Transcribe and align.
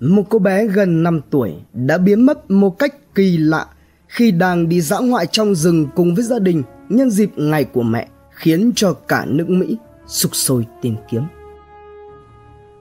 một 0.00 0.22
cô 0.28 0.38
bé 0.38 0.66
gần 0.66 1.02
5 1.02 1.20
tuổi 1.30 1.54
đã 1.72 1.98
biến 1.98 2.26
mất 2.26 2.50
một 2.50 2.78
cách 2.78 3.14
kỳ 3.14 3.36
lạ 3.36 3.66
khi 4.08 4.30
đang 4.30 4.68
đi 4.68 4.80
dã 4.80 4.98
ngoại 4.98 5.26
trong 5.26 5.54
rừng 5.54 5.86
cùng 5.96 6.14
với 6.14 6.24
gia 6.24 6.38
đình 6.38 6.62
nhân 6.88 7.10
dịp 7.10 7.30
ngày 7.36 7.64
của 7.64 7.82
mẹ 7.82 8.08
khiến 8.30 8.72
cho 8.76 8.92
cả 8.92 9.24
nước 9.28 9.48
Mỹ 9.48 9.76
sục 10.06 10.36
sôi 10.36 10.66
tìm 10.82 10.96
kiếm. 11.10 11.22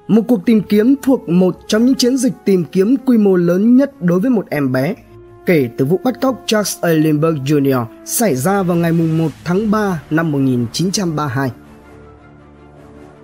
Một 0.07 0.21
cuộc 0.28 0.46
tìm 0.46 0.62
kiếm 0.70 0.96
thuộc 1.01 1.29
một 1.29 1.57
trong 1.67 1.86
những 1.86 1.96
chiến 1.96 2.17
dịch 2.17 2.33
tìm 2.46 2.65
kiếm 2.71 2.96
quy 3.05 3.18
mô 3.18 3.36
lớn 3.36 3.77
nhất 3.77 4.02
đối 4.02 4.20
với 4.20 4.29
một 4.29 4.45
em 4.50 4.71
bé 4.71 4.95
kể 5.45 5.70
từ 5.77 5.86
vụ 5.86 6.00
bắt 6.04 6.21
cóc 6.21 6.43
Charles 6.45 6.77
A. 6.82 6.89
Lindbergh 6.89 7.38
Jr. 7.38 7.86
xảy 8.05 8.36
ra 8.36 8.63
vào 8.63 8.77
ngày 8.77 8.91
1 8.91 9.32
tháng 9.43 9.71
3 9.71 10.02
năm 10.09 10.32
1932. 10.32 11.52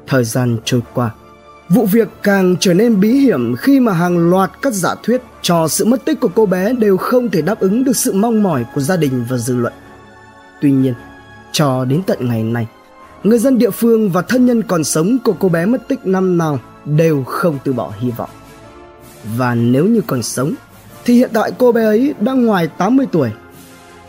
Thời 0.07 0.23
gian 0.23 0.57
trôi 0.65 0.81
qua, 0.93 1.13
vụ 1.73 1.85
việc 1.85 2.07
càng 2.23 2.55
trở 2.59 2.73
nên 2.73 2.99
bí 2.99 3.09
hiểm 3.09 3.55
khi 3.55 3.79
mà 3.79 3.93
hàng 3.93 4.29
loạt 4.29 4.51
các 4.61 4.73
giả 4.73 4.95
thuyết 5.03 5.21
cho 5.41 5.67
sự 5.67 5.85
mất 5.85 6.05
tích 6.05 6.19
của 6.19 6.29
cô 6.35 6.45
bé 6.45 6.73
đều 6.73 6.97
không 6.97 7.29
thể 7.29 7.41
đáp 7.41 7.59
ứng 7.59 7.83
được 7.83 7.95
sự 7.95 8.13
mong 8.13 8.43
mỏi 8.43 8.65
của 8.75 8.81
gia 8.81 8.97
đình 8.97 9.25
và 9.29 9.37
dư 9.37 9.55
luận. 9.55 9.73
Tuy 10.61 10.71
nhiên, 10.71 10.93
cho 11.51 11.85
đến 11.85 12.01
tận 12.07 12.29
ngày 12.29 12.43
nay, 12.43 12.67
người 13.23 13.39
dân 13.39 13.57
địa 13.57 13.69
phương 13.69 14.09
và 14.09 14.21
thân 14.21 14.45
nhân 14.45 14.61
còn 14.61 14.83
sống 14.83 15.17
của 15.23 15.33
cô 15.33 15.49
bé 15.49 15.65
mất 15.65 15.87
tích 15.87 16.05
năm 16.05 16.37
nào 16.37 16.59
đều 16.85 17.23
không 17.23 17.57
từ 17.63 17.73
bỏ 17.73 17.93
hy 17.99 18.11
vọng. 18.11 18.29
Và 19.37 19.55
nếu 19.55 19.85
như 19.85 20.01
còn 20.07 20.23
sống, 20.23 20.53
thì 21.05 21.13
hiện 21.13 21.29
tại 21.33 21.51
cô 21.57 21.71
bé 21.71 21.83
ấy 21.83 22.13
đã 22.19 22.33
ngoài 22.33 22.67
80 22.67 23.05
tuổi. 23.11 23.29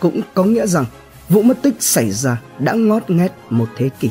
Cũng 0.01 0.21
có 0.35 0.45
nghĩa 0.45 0.67
rằng 0.67 0.85
vụ 1.29 1.43
mất 1.43 1.63
tích 1.63 1.75
xảy 1.79 2.11
ra 2.11 2.41
đã 2.59 2.73
ngót 2.73 3.11
nghét 3.11 3.33
một 3.51 3.67
thế 3.77 3.91
kỷ. 4.01 4.11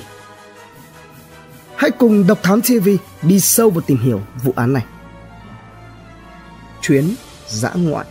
Hãy 1.81 1.91
cùng 1.91 2.27
Độc 2.27 2.43
Thám 2.43 2.61
TV 2.61 2.89
đi 3.21 3.39
sâu 3.39 3.69
vào 3.69 3.81
tìm 3.81 3.97
hiểu 3.97 4.21
vụ 4.43 4.53
án 4.55 4.73
này. 4.73 4.85
Chuyến 6.81 7.15
dã 7.47 7.71
ngoại 7.75 8.05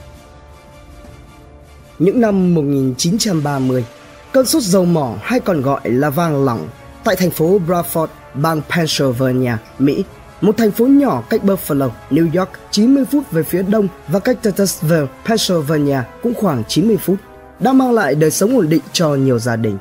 Những 1.98 2.20
năm 2.20 2.54
1930, 2.54 3.84
cơn 4.32 4.46
sốt 4.46 4.62
dầu 4.62 4.84
mỏ 4.84 5.14
hay 5.22 5.40
còn 5.40 5.62
gọi 5.62 5.80
là 5.84 6.10
vàng 6.10 6.44
lỏng 6.44 6.68
tại 7.04 7.16
thành 7.16 7.30
phố 7.30 7.60
Bradford, 7.66 8.06
bang 8.34 8.62
Pennsylvania, 8.70 9.56
Mỹ 9.78 10.04
một 10.40 10.56
thành 10.56 10.70
phố 10.70 10.86
nhỏ 10.86 11.22
cách 11.30 11.40
Buffalo, 11.44 11.90
New 12.10 12.38
York 12.38 12.50
90 12.70 13.04
phút 13.04 13.30
về 13.30 13.42
phía 13.42 13.62
đông 13.62 13.88
và 14.08 14.20
cách 14.20 14.42
Titusville, 14.42 15.06
Pennsylvania 15.26 15.98
cũng 16.22 16.34
khoảng 16.34 16.64
90 16.68 16.96
phút, 16.96 17.16
đã 17.60 17.72
mang 17.72 17.92
lại 17.92 18.14
đời 18.14 18.30
sống 18.30 18.56
ổn 18.56 18.68
định 18.68 18.82
cho 18.92 19.14
nhiều 19.14 19.38
gia 19.38 19.56
đình. 19.56 19.78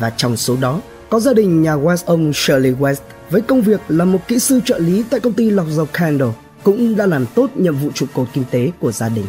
Và 0.00 0.10
trong 0.10 0.36
số 0.36 0.56
đó, 0.60 0.80
có 1.10 1.20
gia 1.20 1.32
đình 1.32 1.62
nhà 1.62 1.76
West 1.76 2.02
ông 2.06 2.32
Shirley 2.34 2.72
West 2.72 3.00
với 3.30 3.40
công 3.40 3.62
việc 3.62 3.80
là 3.88 4.04
một 4.04 4.18
kỹ 4.28 4.38
sư 4.38 4.60
trợ 4.64 4.78
lý 4.78 5.04
tại 5.10 5.20
công 5.20 5.32
ty 5.32 5.50
lọc 5.50 5.66
dầu 5.70 5.86
Candle 5.92 6.32
cũng 6.62 6.96
đã 6.96 7.06
làm 7.06 7.26
tốt 7.34 7.50
nhiệm 7.56 7.76
vụ 7.76 7.90
trụ 7.94 8.06
cột 8.14 8.28
kinh 8.32 8.44
tế 8.50 8.70
của 8.80 8.92
gia 8.92 9.08
đình. 9.08 9.26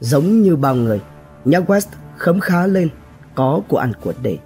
Giống 0.00 0.42
như 0.42 0.56
bao 0.56 0.74
người, 0.74 1.00
nhà 1.44 1.60
West 1.60 1.86
khấm 2.16 2.40
khá 2.40 2.66
lên, 2.66 2.88
có 3.34 3.60
của 3.68 3.78
ăn 3.78 3.92
của 4.02 4.12
để. 4.22 4.38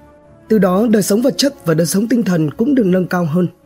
Từ 0.48 0.58
đó 0.58 0.86
đời 0.90 1.02
sống 1.02 1.22
vật 1.22 1.34
chất 1.36 1.66
và 1.66 1.74
đời 1.74 1.86
sống 1.86 2.08
tinh 2.08 2.22
thần 2.22 2.50
cũng 2.50 2.74
được 2.74 2.86
nâng 2.86 3.06
cao 3.06 3.24
hơn– 3.24 3.48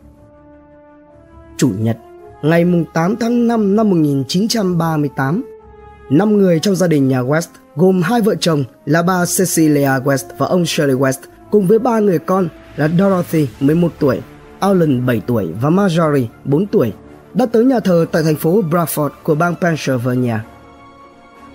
Chủ 1.57 1.71
nhật, 1.79 1.97
ngày 2.41 2.65
8 2.93 3.15
tháng 3.15 3.47
5 3.47 3.75
năm 3.75 3.89
1938. 3.89 5.43
Năm 6.09 6.37
người 6.37 6.59
trong 6.59 6.75
gia 6.75 6.87
đình 6.87 7.07
nhà 7.07 7.21
West 7.21 7.47
gồm 7.75 8.01
hai 8.01 8.21
vợ 8.21 8.35
chồng 8.35 8.63
là 8.85 9.01
bà 9.01 9.25
Cecilia 9.37 9.99
West 10.03 10.23
và 10.37 10.45
ông 10.45 10.65
Shirley 10.65 10.95
West 10.95 11.17
cùng 11.55 11.67
với 11.67 11.79
ba 11.79 11.99
người 11.99 12.19
con 12.19 12.47
là 12.75 12.89
Dorothy 12.99 13.47
11 13.59 13.91
tuổi, 13.99 14.21
Alan 14.59 15.05
7 15.05 15.21
tuổi 15.27 15.47
và 15.61 15.69
Marjorie 15.69 16.25
4 16.45 16.65
tuổi 16.67 16.93
đã 17.33 17.45
tới 17.45 17.65
nhà 17.65 17.79
thờ 17.79 18.05
tại 18.11 18.23
thành 18.23 18.35
phố 18.35 18.61
Bradford 18.61 19.09
của 19.23 19.35
bang 19.35 19.55
Pennsylvania. 19.61 20.37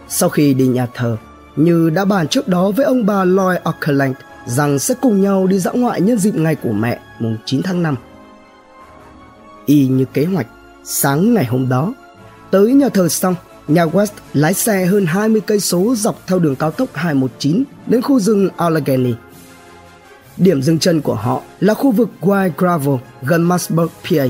Sau 0.08 0.28
khi 0.28 0.54
đi 0.54 0.66
nhà 0.66 0.86
thờ, 0.94 1.16
như 1.56 1.90
đã 1.90 2.04
bàn 2.04 2.28
trước 2.28 2.48
đó 2.48 2.70
với 2.70 2.84
ông 2.84 3.06
bà 3.06 3.24
Lloyd 3.24 3.58
Auckland 3.64 4.14
rằng 4.46 4.78
sẽ 4.78 4.94
cùng 5.00 5.20
nhau 5.20 5.46
đi 5.46 5.58
dã 5.58 5.70
ngoại 5.72 6.00
nhân 6.00 6.18
dịp 6.18 6.34
ngày 6.34 6.54
của 6.54 6.72
mẹ 6.72 6.98
mùng 7.18 7.36
9 7.44 7.62
tháng 7.62 7.82
5 7.82 7.96
y 9.66 9.86
như 9.86 10.04
kế 10.04 10.24
hoạch. 10.24 10.46
Sáng 10.84 11.34
ngày 11.34 11.44
hôm 11.44 11.68
đó, 11.68 11.94
tới 12.50 12.72
nhà 12.72 12.88
thờ 12.88 13.08
xong, 13.08 13.34
nhà 13.68 13.86
West 13.86 14.12
lái 14.34 14.54
xe 14.54 14.84
hơn 14.84 15.06
20 15.06 15.40
cây 15.46 15.60
số 15.60 15.94
dọc 15.96 16.20
theo 16.26 16.38
đường 16.38 16.56
cao 16.56 16.70
tốc 16.70 16.88
219 16.94 17.64
đến 17.86 18.02
khu 18.02 18.20
rừng 18.20 18.48
Allegheny. 18.56 19.14
Điểm 20.40 20.62
dừng 20.62 20.78
chân 20.78 21.00
của 21.00 21.14
họ 21.14 21.42
là 21.60 21.74
khu 21.74 21.90
vực 21.90 22.08
White 22.20 22.50
Gravel 22.58 22.94
gần 23.22 23.42
Masburg, 23.42 23.88
PA. 24.10 24.24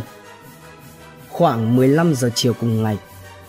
Khoảng 1.28 1.76
15 1.76 2.15
giờ 2.15 2.31
chiều 2.34 2.53
cùng 2.60 2.82
ngày, 2.82 2.98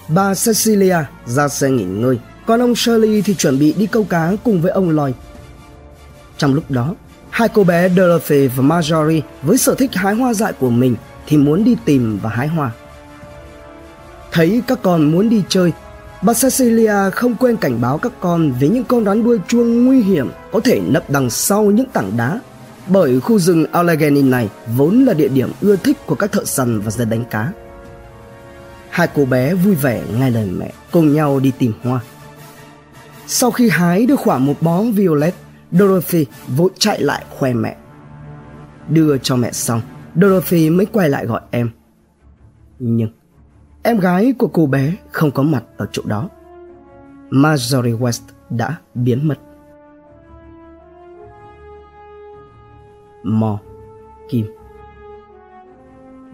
bà 0.08 0.34
Cecilia 0.46 0.98
ra 1.26 1.48
xe 1.48 1.70
nghỉ 1.70 1.84
ngơi, 1.84 2.20
còn 2.46 2.62
ông 2.62 2.76
Shirley 2.76 3.22
thì 3.22 3.36
chuẩn 3.36 3.60
bị 3.60 3.74
đi 3.78 3.86
câu 3.88 4.04
cá 4.04 4.32
cùng 4.44 4.62
với 4.62 4.72
ông 4.72 4.90
Lloyd. 4.90 5.16
Trong 6.38 6.54
lúc 6.54 6.72
đó, 6.72 6.96
hai 7.30 7.50
cô 7.54 7.64
bé 7.64 7.90
Dorothy 7.90 8.48
và 8.48 8.64
Marjorie 8.64 9.22
với 9.44 9.58
sở 9.58 9.76
thích 9.76 9.92
hái 9.94 10.14
hoa 10.14 10.34
dại 10.34 10.54
của 10.54 10.70
mình 10.70 10.96
thì 11.28 11.38
muốn 11.38 11.64
đi 11.64 11.76
tìm 11.86 12.20
và 12.24 12.30
hái 12.30 12.48
hoa. 12.48 12.72
Thấy 14.32 14.62
các 14.68 14.80
con 14.82 15.12
muốn 15.12 15.30
đi 15.30 15.44
chơi, 15.50 15.72
bà 16.22 16.34
Cecilia 16.34 17.10
không 17.14 17.36
quên 17.36 17.58
cảnh 17.58 17.82
báo 17.82 17.98
các 17.98 18.12
con 18.20 18.52
về 18.60 18.70
những 18.70 18.84
con 18.84 19.06
rắn 19.06 19.24
đuôi 19.24 19.40
chuông 19.48 19.86
nguy 19.86 20.02
hiểm 20.02 20.32
có 20.52 20.60
thể 20.60 20.82
nấp 20.88 21.10
đằng 21.10 21.30
sau 21.30 21.64
những 21.64 21.90
tảng 21.94 22.18
đá 22.18 22.40
bởi 22.88 23.20
khu 23.20 23.40
rừng 23.40 23.66
Allegheny 23.72 24.22
này 24.22 24.50
vốn 24.78 25.06
là 25.06 25.14
địa 25.14 25.28
điểm 25.28 25.52
ưa 25.62 25.76
thích 25.76 25.98
của 26.06 26.16
các 26.16 26.32
thợ 26.32 26.46
săn 26.46 26.80
và 26.80 26.92
dân 26.92 27.10
đánh 27.10 27.24
cá. 27.30 27.52
Hai 28.90 29.08
cô 29.16 29.26
bé 29.26 29.54
vui 29.54 29.76
vẻ 29.76 30.04
nghe 30.20 30.30
lời 30.30 30.50
mẹ 30.58 30.74
cùng 30.92 31.14
nhau 31.14 31.40
đi 31.40 31.52
tìm 31.58 31.74
hoa. 31.84 32.00
Sau 33.28 33.52
khi 33.52 33.70
hái 33.70 34.06
được 34.06 34.20
khoảng 34.20 34.46
một 34.46 34.56
bó 34.62 34.82
violet, 34.82 35.34
Dorothy 35.72 36.26
vội 36.48 36.70
chạy 36.78 37.02
lại 37.02 37.26
khoe 37.30 37.54
mẹ. 37.54 37.76
Đưa 38.90 39.18
cho 39.18 39.36
mẹ 39.36 39.52
xong, 39.52 39.82
Dorothy 40.16 40.70
mới 40.70 40.86
quay 40.86 41.10
lại 41.10 41.26
gọi 41.26 41.42
em. 41.52 41.70
Nhưng 42.80 43.10
em 43.84 44.00
gái 44.00 44.34
của 44.38 44.48
cô 44.48 44.66
bé 44.66 44.96
không 45.12 45.32
có 45.32 45.44
mặt 45.44 45.64
ở 45.78 45.88
chỗ 45.92 46.02
đó. 46.06 46.30
Marjorie 47.30 48.00
West 48.00 48.22
đã 48.50 48.78
biến 48.94 49.28
mất. 49.28 49.36
Mò 53.24 53.60
Kim 54.30 54.46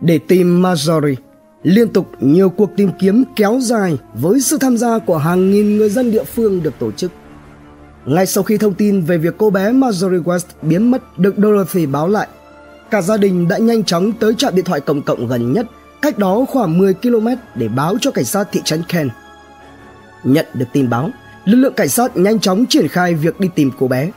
Để 0.01 0.17
tìm 0.17 0.61
Marjorie, 0.61 1.15
liên 1.63 1.87
tục 1.87 2.11
nhiều 2.19 2.49
cuộc 2.49 2.69
tìm 2.75 2.89
kiếm 2.99 3.23
kéo 3.35 3.59
dài 3.61 3.97
với 4.13 4.41
sự 4.41 4.57
tham 4.57 4.77
gia 4.77 4.99
của 4.99 5.17
hàng 5.17 5.51
nghìn 5.51 5.77
người 5.77 5.89
dân 5.89 6.11
địa 6.11 6.23
phương 6.23 6.63
được 6.63 6.73
tổ 6.79 6.91
chức. 6.91 7.11
Ngay 8.05 8.25
sau 8.25 8.43
khi 8.43 8.57
thông 8.57 8.73
tin 8.73 9.01
về 9.01 9.17
việc 9.17 9.35
cô 9.37 9.49
bé 9.49 9.71
Marjorie 9.71 10.23
West 10.23 10.45
biến 10.61 10.91
mất 10.91 11.19
được 11.19 11.35
Dorothy 11.37 11.85
báo 11.85 12.07
lại, 12.07 12.27
Cả 12.91 13.01
gia 13.01 13.17
đình 13.17 13.47
đã 13.47 13.57
nhanh 13.57 13.83
chóng 13.83 14.11
tới 14.11 14.33
trạm 14.37 14.55
điện 14.55 14.65
thoại 14.65 14.81
công 14.81 15.01
cộng 15.01 15.27
gần 15.27 15.53
nhất, 15.53 15.65
cách 16.01 16.17
đó 16.17 16.45
khoảng 16.49 16.77
10 16.77 16.93
km 16.93 17.27
để 17.55 17.67
báo 17.67 17.95
cho 18.01 18.11
cảnh 18.11 18.25
sát 18.25 18.47
thị 18.51 18.61
trấn 18.63 18.83
Ken. 18.87 19.09
Nhận 20.23 20.45
được 20.53 20.65
tin 20.73 20.89
báo, 20.89 21.09
lực 21.45 21.57
lượng 21.57 21.73
cảnh 21.73 21.89
sát 21.89 22.17
nhanh 22.17 22.39
chóng 22.39 22.65
triển 22.65 22.87
khai 22.87 23.13
việc 23.13 23.39
đi 23.39 23.49
tìm 23.55 23.71
cô 23.79 23.87
bé. 23.87 24.11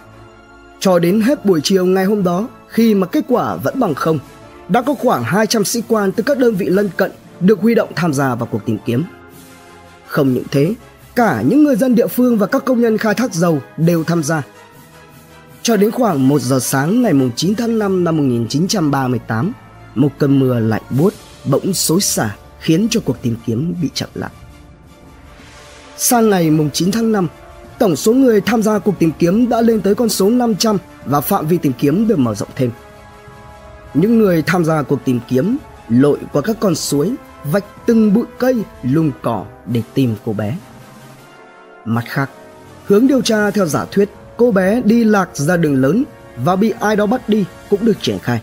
Cho 0.81 0.99
đến 0.99 1.21
hết 1.21 1.45
buổi 1.45 1.61
chiều 1.63 1.87
ngày 1.87 2.05
hôm 2.05 2.25
đó, 2.25 2.49
khi 2.71 2.95
mà 2.95 3.07
kết 3.07 3.25
quả 3.29 3.57
vẫn 3.57 3.81
bằng 3.81 3.95
không, 3.95 4.19
đã 4.69 4.83
có 4.83 4.95
khoảng 4.95 5.25
200 5.25 5.65
sĩ 5.65 5.83
quan 5.89 6.13
từ 6.13 6.23
các 6.23 6.39
đơn 6.39 6.55
vị 6.55 6.67
lân 6.67 6.91
cận 6.97 7.13
được 7.41 7.61
huy 7.61 7.75
động 7.75 7.93
tham 7.97 8.15
gia 8.15 8.35
vào 8.35 8.47
cuộc 8.47 8.65
tìm 8.67 8.79
kiếm. 8.87 9.05
Không 10.07 10.33
những 10.33 10.45
thế, 10.51 10.75
cả 11.15 11.43
những 11.47 11.65
người 11.65 11.77
dân 11.77 11.95
địa 11.95 12.07
phương 12.07 12.39
và 12.39 12.47
các 12.47 12.65
công 12.65 12.81
nhân 12.81 12.99
khai 12.99 13.15
thác 13.15 13.35
dầu 13.35 13.61
đều 13.77 14.05
tham 14.05 14.23
gia 14.23 14.43
cho 15.63 15.77
đến 15.77 15.91
khoảng 15.91 16.29
1 16.29 16.41
giờ 16.41 16.59
sáng 16.61 17.03
ngày 17.03 17.13
9 17.37 17.55
tháng 17.55 17.79
5 17.79 18.05
năm 18.05 18.17
1938, 18.17 19.53
một 19.95 20.11
cơn 20.19 20.39
mưa 20.39 20.61
lạnh 20.61 20.83
buốt 20.91 21.15
bỗng 21.45 21.75
xối 21.75 22.01
xả 22.01 22.37
khiến 22.61 22.87
cho 22.91 23.01
cuộc 23.05 23.23
tìm 23.23 23.37
kiếm 23.47 23.75
bị 23.83 23.89
chậm 23.95 24.09
lại. 24.15 24.31
Sang 25.97 26.31
ngày 26.31 26.51
9 26.73 26.93
tháng 26.93 27.13
5, 27.13 27.29
tổng 27.79 27.97
số 27.97 28.13
người 28.13 28.41
tham 28.41 28.63
gia 28.63 28.79
cuộc 28.79 28.99
tìm 28.99 29.11
kiếm 29.19 29.49
đã 29.49 29.61
lên 29.61 29.81
tới 29.81 29.95
con 29.95 30.09
số 30.09 30.31
500 30.31 30.79
và 31.05 31.21
phạm 31.21 31.47
vi 31.47 31.59
tìm 31.59 31.73
kiếm 31.79 32.09
được 32.09 32.19
mở 32.19 32.35
rộng 32.35 32.49
thêm. 32.57 32.71
Những 33.95 34.19
người 34.19 34.43
tham 34.47 34.65
gia 34.65 34.83
cuộc 34.83 35.05
tìm 35.05 35.21
kiếm 35.29 35.57
lội 35.89 36.19
qua 36.33 36.43
các 36.43 36.57
con 36.61 36.75
suối, 36.75 37.15
vạch 37.45 37.65
từng 37.87 38.15
bụi 38.15 38.25
cây, 38.39 38.63
lùm 38.83 39.11
cỏ 39.23 39.45
để 39.67 39.83
tìm 39.95 40.15
cô 40.25 40.33
bé. 40.33 40.59
Mặt 41.85 42.05
khác, 42.09 42.31
hướng 42.85 43.07
điều 43.07 43.21
tra 43.21 43.51
theo 43.51 43.67
giả 43.67 43.85
thuyết 43.91 44.11
cô 44.37 44.53
bé 44.53 44.83
đi 44.85 45.05
lạc 45.05 45.37
ra 45.37 45.57
đường 45.57 45.75
lớn 45.75 46.05
và 46.45 46.57
bị 46.57 46.73
ai 46.81 46.97
đó 46.97 47.07
bắt 47.07 47.29
đi 47.29 47.45
cũng 47.71 47.85
được 47.85 48.03
triển 48.03 48.19
khai. 48.19 48.43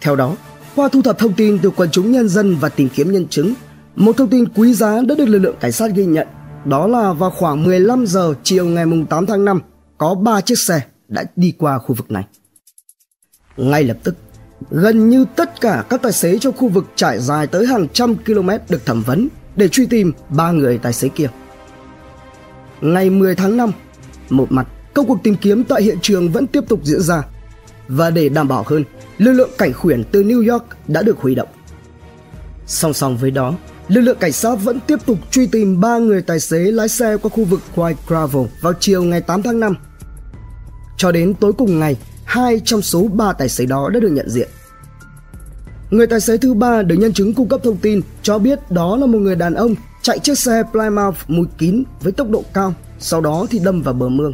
Theo 0.00 0.16
đó, 0.16 0.36
qua 0.76 0.88
thu 0.88 1.02
thập 1.02 1.18
thông 1.18 1.32
tin 1.32 1.58
từ 1.58 1.70
quần 1.70 1.90
chúng 1.90 2.12
nhân 2.12 2.28
dân 2.28 2.56
và 2.56 2.68
tìm 2.68 2.88
kiếm 2.88 3.12
nhân 3.12 3.28
chứng, 3.28 3.54
một 3.96 4.16
thông 4.16 4.28
tin 4.28 4.44
quý 4.48 4.74
giá 4.74 5.00
đã 5.08 5.14
được 5.14 5.28
lực 5.28 5.38
lượng 5.38 5.56
cảnh 5.60 5.72
sát 5.72 5.90
ghi 5.94 6.04
nhận, 6.04 6.28
đó 6.64 6.86
là 6.86 7.12
vào 7.12 7.30
khoảng 7.30 7.64
15 7.64 8.06
giờ 8.06 8.34
chiều 8.42 8.64
ngày 8.64 8.84
8 9.10 9.26
tháng 9.26 9.44
5, 9.44 9.60
có 9.98 10.14
3 10.14 10.40
chiếc 10.40 10.58
xe 10.58 10.82
đã 11.08 11.24
đi 11.36 11.54
qua 11.58 11.78
khu 11.78 11.94
vực 11.94 12.10
này. 12.10 12.24
Ngay 13.56 13.84
lập 13.84 13.96
tức, 14.04 14.16
Gần 14.70 15.08
như 15.08 15.24
tất 15.36 15.60
cả 15.60 15.84
các 15.88 16.02
tài 16.02 16.12
xế 16.12 16.38
trong 16.38 16.56
khu 16.56 16.68
vực 16.68 16.86
trải 16.96 17.18
dài 17.20 17.46
tới 17.46 17.66
hàng 17.66 17.88
trăm 17.88 18.14
km 18.16 18.50
được 18.68 18.86
thẩm 18.86 19.02
vấn 19.02 19.28
để 19.56 19.68
truy 19.68 19.86
tìm 19.86 20.12
ba 20.28 20.50
người 20.50 20.78
tài 20.78 20.92
xế 20.92 21.08
kia. 21.08 21.28
Ngày 22.80 23.10
10 23.10 23.34
tháng 23.34 23.56
5, 23.56 23.70
một 24.30 24.52
mặt 24.52 24.66
công 24.94 25.06
cuộc 25.06 25.18
tìm 25.22 25.36
kiếm 25.36 25.64
tại 25.64 25.82
hiện 25.82 25.98
trường 26.02 26.32
vẫn 26.32 26.46
tiếp 26.46 26.64
tục 26.68 26.80
diễn 26.82 27.00
ra 27.00 27.22
và 27.88 28.10
để 28.10 28.28
đảm 28.28 28.48
bảo 28.48 28.64
hơn, 28.66 28.84
lực 29.18 29.32
lượng 29.32 29.50
cảnh 29.58 29.72
khuyển 29.72 30.04
từ 30.12 30.22
New 30.22 30.52
York 30.52 30.64
đã 30.88 31.02
được 31.02 31.18
huy 31.18 31.34
động. 31.34 31.48
Song 32.66 32.94
song 32.94 33.16
với 33.16 33.30
đó, 33.30 33.54
lực 33.88 34.00
lượng 34.00 34.18
cảnh 34.20 34.32
sát 34.32 34.54
vẫn 34.54 34.80
tiếp 34.86 34.98
tục 35.06 35.18
truy 35.30 35.46
tìm 35.46 35.80
ba 35.80 35.98
người 35.98 36.22
tài 36.22 36.40
xế 36.40 36.58
lái 36.58 36.88
xe 36.88 37.16
qua 37.16 37.28
khu 37.28 37.44
vực 37.44 37.60
White 37.74 37.94
Gravel 38.06 38.46
vào 38.60 38.72
chiều 38.80 39.02
ngày 39.02 39.20
8 39.20 39.42
tháng 39.42 39.60
5. 39.60 39.76
Cho 40.96 41.12
đến 41.12 41.34
tối 41.34 41.52
cùng 41.52 41.78
ngày, 41.78 41.96
hai 42.24 42.60
trong 42.64 42.82
số 42.82 43.08
ba 43.08 43.32
tài 43.32 43.48
xế 43.48 43.66
đó 43.66 43.90
đã 43.94 44.00
được 44.00 44.10
nhận 44.10 44.30
diện. 44.30 44.48
Người 45.90 46.06
tài 46.06 46.20
xế 46.20 46.36
thứ 46.36 46.54
ba 46.54 46.82
được 46.82 46.96
nhân 46.96 47.12
chứng 47.12 47.34
cung 47.34 47.48
cấp 47.48 47.60
thông 47.64 47.76
tin 47.76 48.00
cho 48.22 48.38
biết 48.38 48.70
đó 48.70 48.96
là 48.96 49.06
một 49.06 49.18
người 49.18 49.36
đàn 49.36 49.54
ông 49.54 49.74
chạy 50.02 50.18
chiếc 50.18 50.38
xe 50.38 50.62
Plymouth 50.72 51.16
mùi 51.28 51.46
kín 51.58 51.84
với 52.00 52.12
tốc 52.12 52.30
độ 52.30 52.44
cao, 52.54 52.74
sau 52.98 53.20
đó 53.20 53.46
thì 53.50 53.58
đâm 53.58 53.82
vào 53.82 53.94
bờ 53.94 54.08
mương. 54.08 54.32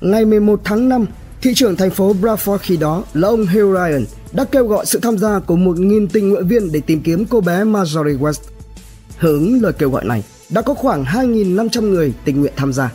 Ngày 0.00 0.24
11 0.24 0.60
tháng 0.64 0.88
5, 0.88 1.06
thị 1.42 1.54
trưởng 1.54 1.76
thành 1.76 1.90
phố 1.90 2.14
Bradford 2.20 2.58
khi 2.58 2.76
đó 2.76 3.04
là 3.14 3.28
ông 3.28 3.46
Hill 3.46 3.74
Ryan 3.74 4.04
đã 4.32 4.44
kêu 4.44 4.66
gọi 4.66 4.86
sự 4.86 4.98
tham 5.02 5.18
gia 5.18 5.38
của 5.38 5.56
1.000 5.56 6.06
tình 6.12 6.28
nguyện 6.28 6.48
viên 6.48 6.72
để 6.72 6.80
tìm 6.80 7.02
kiếm 7.02 7.26
cô 7.26 7.40
bé 7.40 7.64
Marjorie 7.64 8.18
West. 8.18 8.40
Hướng 9.18 9.62
lời 9.62 9.72
kêu 9.72 9.90
gọi 9.90 10.04
này, 10.04 10.24
đã 10.50 10.62
có 10.62 10.74
khoảng 10.74 11.04
2.500 11.04 11.90
người 11.90 12.12
tình 12.24 12.40
nguyện 12.40 12.52
tham 12.56 12.72
gia. 12.72 12.92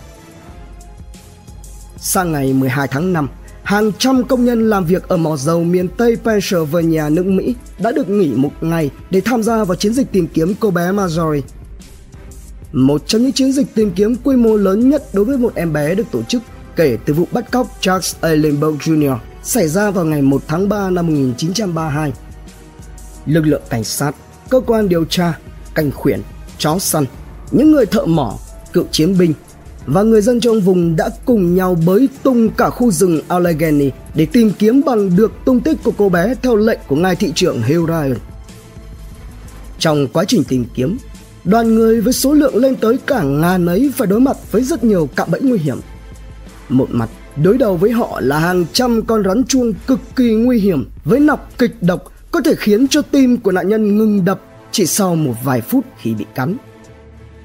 Sang 2.05 2.31
ngày 2.31 2.53
12 2.53 2.87
tháng 2.87 3.13
5, 3.13 3.29
hàng 3.63 3.91
trăm 3.97 4.23
công 4.23 4.45
nhân 4.45 4.69
làm 4.69 4.85
việc 4.85 5.07
ở 5.07 5.17
mỏ 5.17 5.35
dầu 5.37 5.63
miền 5.63 5.87
Tây 5.87 6.17
Pennsylvania 6.23 7.03
nước 7.09 7.25
Mỹ 7.25 7.55
đã 7.79 7.91
được 7.91 8.09
nghỉ 8.09 8.31
một 8.35 8.51
ngày 8.61 8.89
để 9.09 9.21
tham 9.21 9.43
gia 9.43 9.63
vào 9.63 9.75
chiến 9.75 9.93
dịch 9.93 10.11
tìm 10.11 10.27
kiếm 10.27 10.53
cô 10.59 10.71
bé 10.71 10.91
Marjorie. 10.91 11.41
Một 12.71 13.01
trong 13.07 13.21
những 13.21 13.31
chiến 13.31 13.51
dịch 13.51 13.67
tìm 13.75 13.91
kiếm 13.95 14.15
quy 14.23 14.35
mô 14.35 14.55
lớn 14.55 14.89
nhất 14.89 15.03
đối 15.13 15.25
với 15.25 15.37
một 15.37 15.55
em 15.55 15.73
bé 15.73 15.95
được 15.95 16.03
tổ 16.11 16.23
chức 16.23 16.41
kể 16.75 16.97
từ 17.05 17.13
vụ 17.13 17.27
bắt 17.31 17.51
cóc 17.51 17.67
Charles 17.79 18.15
Allenberg 18.21 18.77
Jr. 18.77 19.17
xảy 19.43 19.67
ra 19.67 19.91
vào 19.91 20.05
ngày 20.05 20.21
1 20.21 20.41
tháng 20.47 20.69
3 20.69 20.89
năm 20.89 21.07
1932. 21.07 22.13
Lực 23.25 23.45
lượng 23.45 23.63
cảnh 23.69 23.83
sát, 23.83 24.15
cơ 24.49 24.59
quan 24.59 24.89
điều 24.89 25.05
tra, 25.05 25.39
cảnh 25.75 25.91
khuyển, 25.91 26.21
chó 26.57 26.79
săn, 26.79 27.05
những 27.51 27.71
người 27.71 27.85
thợ 27.85 28.05
mỏ, 28.05 28.37
cựu 28.73 28.85
chiến 28.91 29.17
binh 29.17 29.33
và 29.87 30.03
người 30.03 30.21
dân 30.21 30.39
trong 30.39 30.61
vùng 30.61 30.95
đã 30.95 31.09
cùng 31.25 31.55
nhau 31.55 31.77
bới 31.85 32.09
tung 32.23 32.49
cả 32.49 32.69
khu 32.69 32.91
rừng 32.91 33.21
Allegheny 33.27 33.91
để 34.15 34.25
tìm 34.25 34.51
kiếm 34.59 34.81
bằng 34.85 35.15
được 35.15 35.31
tung 35.45 35.59
tích 35.59 35.77
của 35.83 35.91
cô 35.97 36.09
bé 36.09 36.35
theo 36.41 36.55
lệnh 36.55 36.79
của 36.87 36.95
ngài 36.95 37.15
thị 37.15 37.31
trưởng 37.35 37.61
Hugh 37.61 37.87
Ryan. 37.87 38.15
Trong 39.79 40.07
quá 40.07 40.23
trình 40.27 40.43
tìm 40.43 40.65
kiếm, 40.73 40.97
đoàn 41.43 41.75
người 41.75 42.01
với 42.01 42.13
số 42.13 42.33
lượng 42.33 42.55
lên 42.55 42.75
tới 42.75 42.97
cả 43.05 43.23
ngàn 43.23 43.65
ấy 43.65 43.91
phải 43.95 44.07
đối 44.07 44.19
mặt 44.19 44.37
với 44.51 44.63
rất 44.63 44.83
nhiều 44.83 45.09
cạm 45.15 45.31
bẫy 45.31 45.41
nguy 45.41 45.57
hiểm. 45.57 45.77
Một 46.69 46.87
mặt, 46.91 47.09
đối 47.43 47.57
đầu 47.57 47.77
với 47.77 47.91
họ 47.91 48.19
là 48.19 48.39
hàng 48.39 48.65
trăm 48.73 49.01
con 49.01 49.23
rắn 49.23 49.43
chuông 49.43 49.73
cực 49.87 49.99
kỳ 50.15 50.33
nguy 50.33 50.59
hiểm 50.59 50.85
với 51.05 51.19
nọc 51.19 51.51
kịch 51.57 51.75
độc 51.81 52.11
có 52.31 52.41
thể 52.41 52.55
khiến 52.55 52.87
cho 52.87 53.01
tim 53.01 53.37
của 53.37 53.51
nạn 53.51 53.69
nhân 53.69 53.97
ngừng 53.97 54.25
đập 54.25 54.41
chỉ 54.71 54.85
sau 54.85 55.15
một 55.15 55.33
vài 55.43 55.61
phút 55.61 55.85
khi 55.97 56.13
bị 56.13 56.25
cắn. 56.35 56.57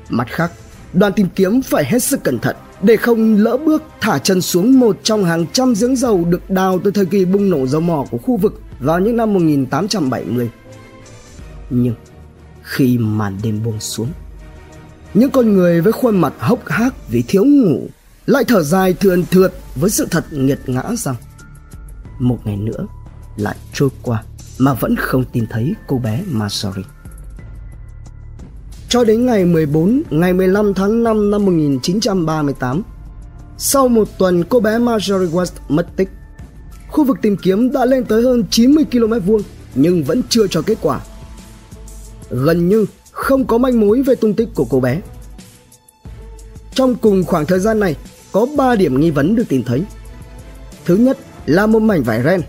Mặt 0.09 0.27
khác, 0.31 0.53
đoàn 0.93 1.13
tìm 1.13 1.27
kiếm 1.35 1.63
phải 1.63 1.85
hết 1.85 2.03
sức 2.03 2.25
cẩn 2.25 2.39
thận 2.39 2.57
để 2.83 2.97
không 2.97 3.37
lỡ 3.37 3.57
bước 3.67 3.83
thả 4.01 4.19
chân 4.19 4.41
xuống 4.41 4.81
một 4.81 4.97
trong 5.03 5.25
hàng 5.25 5.47
trăm 5.53 5.75
giếng 5.81 5.97
dầu 5.97 6.25
được 6.25 6.51
đào 6.51 6.79
từ 6.85 6.91
thời 6.91 7.07
kỳ 7.07 7.25
bùng 7.25 7.51
nổ 7.51 7.67
dầu 7.67 7.81
mỏ 7.81 8.07
của 8.11 8.19
khu 8.19 8.37
vực 8.37 8.61
vào 8.81 9.01
những 9.01 9.17
năm 9.17 9.35
1870. 9.35 10.51
Nhưng 11.71 11.95
khi 12.63 12.99
màn 12.99 13.39
đêm 13.43 13.63
buông 13.65 13.81
xuống, 13.81 14.09
những 15.15 15.31
con 15.31 15.55
người 15.55 15.81
với 15.81 15.93
khuôn 15.93 16.21
mặt 16.21 16.33
hốc 16.39 16.69
hác 16.69 17.09
vì 17.09 17.23
thiếu 17.29 17.45
ngủ 17.45 17.89
lại 18.27 18.45
thở 18.49 18.63
dài 18.63 18.95
thườn 18.95 19.25
thượt 19.31 19.53
với 19.75 19.91
sự 19.91 20.07
thật 20.11 20.25
nghiệt 20.31 20.59
ngã 20.67 20.83
rằng 20.97 21.15
một 22.19 22.39
ngày 22.45 22.57
nữa 22.57 22.87
lại 23.37 23.57
trôi 23.73 23.89
qua 24.03 24.23
mà 24.59 24.75
vẫn 24.75 24.97
không 24.97 25.25
tìm 25.25 25.47
thấy 25.51 25.75
cô 25.87 25.99
bé 25.99 26.23
Marjorie. 26.33 27.00
Cho 28.91 29.05
đến 29.05 29.27
ngày 29.27 29.45
14, 29.45 30.03
ngày 30.11 30.33
15 30.33 30.75
tháng 30.75 31.03
5 31.03 31.31
năm 31.31 31.45
1938, 31.45 32.83
sau 33.59 33.89
một 33.89 34.09
tuần 34.19 34.45
cô 34.45 34.61
bé 34.61 34.79
Marjorie 34.79 35.31
West 35.31 35.53
mất 35.69 35.87
tích, 35.97 36.09
khu 36.89 37.05
vực 37.05 37.17
tìm 37.23 37.37
kiếm 37.37 37.73
đã 37.73 37.85
lên 37.85 38.05
tới 38.05 38.23
hơn 38.23 38.45
90 38.51 38.85
km 38.93 39.27
vuông 39.27 39.43
nhưng 39.75 40.05
vẫn 40.05 40.23
chưa 40.29 40.47
cho 40.47 40.63
kết 40.63 40.79
quả. 40.83 41.01
Gần 42.31 42.69
như 42.69 42.87
không 43.11 43.45
có 43.45 43.59
manh 43.59 43.81
mối 43.81 44.03
về 44.03 44.15
tung 44.15 44.35
tích 44.35 44.49
của 44.55 44.67
cô 44.71 44.81
bé. 44.81 45.01
Trong 46.75 46.95
cùng 46.95 47.25
khoảng 47.25 47.47
thời 47.47 47.61
gian 47.61 47.81
này, 47.81 47.97
có 48.33 48.47
3 48.57 48.75
điểm 48.75 49.01
nghi 49.01 49.11
vấn 49.11 49.37
được 49.37 49.49
tìm 49.49 49.63
thấy. 49.63 49.83
Thứ 50.85 50.97
nhất 50.97 51.19
là 51.47 51.67
một 51.67 51.83
mảnh 51.83 52.03
vải 52.03 52.23
ren. 52.23 52.41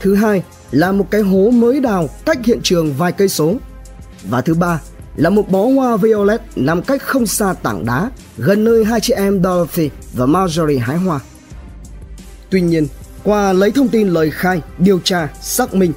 Thứ 0.00 0.14
hai 0.14 0.42
là 0.70 0.92
một 0.92 1.06
cái 1.10 1.20
hố 1.20 1.50
mới 1.50 1.80
đào 1.80 2.08
cách 2.26 2.38
hiện 2.44 2.60
trường 2.62 2.94
vài 2.94 3.12
cây 3.12 3.28
số. 3.28 3.54
Và 4.28 4.40
thứ 4.40 4.54
ba 4.54 4.80
là 5.16 5.30
một 5.30 5.50
bó 5.50 5.66
hoa 5.66 5.96
violet 5.96 6.40
nằm 6.56 6.82
cách 6.82 7.02
không 7.02 7.26
xa 7.26 7.54
tảng 7.62 7.84
đá 7.84 8.10
gần 8.38 8.64
nơi 8.64 8.84
hai 8.84 9.00
chị 9.00 9.12
em 9.12 9.42
Dorothy 9.42 9.90
và 10.12 10.26
Marjorie 10.26 10.80
hái 10.80 10.96
hoa. 10.96 11.20
Tuy 12.50 12.60
nhiên, 12.60 12.86
qua 13.24 13.52
lấy 13.52 13.70
thông 13.70 13.88
tin 13.88 14.08
lời 14.08 14.30
khai, 14.30 14.60
điều 14.78 14.98
tra, 14.98 15.28
xác 15.40 15.74
minh, 15.74 15.92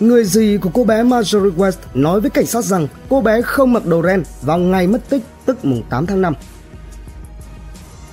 người 0.00 0.24
dì 0.24 0.58
của 0.60 0.70
cô 0.74 0.84
bé 0.84 1.02
Marjorie 1.02 1.56
West 1.56 1.72
nói 1.94 2.20
với 2.20 2.30
cảnh 2.30 2.46
sát 2.46 2.64
rằng 2.64 2.88
cô 3.08 3.20
bé 3.20 3.42
không 3.42 3.72
mặc 3.72 3.86
đồ 3.86 4.02
ren 4.02 4.22
vào 4.42 4.58
ngày 4.58 4.86
mất 4.86 5.08
tích 5.08 5.22
tức 5.46 5.64
mùng 5.64 5.82
8 5.90 6.06
tháng 6.06 6.22
5 6.22 6.34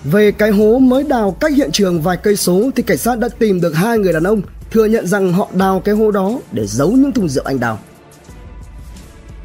về 0.04 0.32
cái 0.32 0.52
hố 0.52 0.80
mới 0.80 1.04
đào 1.04 1.32
cách 1.40 1.54
hiện 1.56 1.72
trường 1.72 2.02
vài 2.02 2.18
cây 2.18 2.36
số 2.36 2.70
thì 2.76 2.84
cảnh 2.84 2.98
sát 2.98 3.20
đã 3.20 3.30
tìm 3.40 3.62
được 3.62 3.76
hai 3.76 3.98
người 3.98 4.14
đàn 4.14 4.24
ông 4.24 4.42
thừa 4.72 4.86
nhận 4.86 5.08
rằng 5.08 5.34
họ 5.34 5.48
đào 5.54 5.80
cái 5.80 5.96
hố 5.96 6.12
đó 6.12 6.40
để 6.52 6.68
giấu 6.68 6.92
những 6.92 7.12
thùng 7.12 7.30
rượu 7.30 7.44
anh 7.44 7.60
đào. 7.60 7.80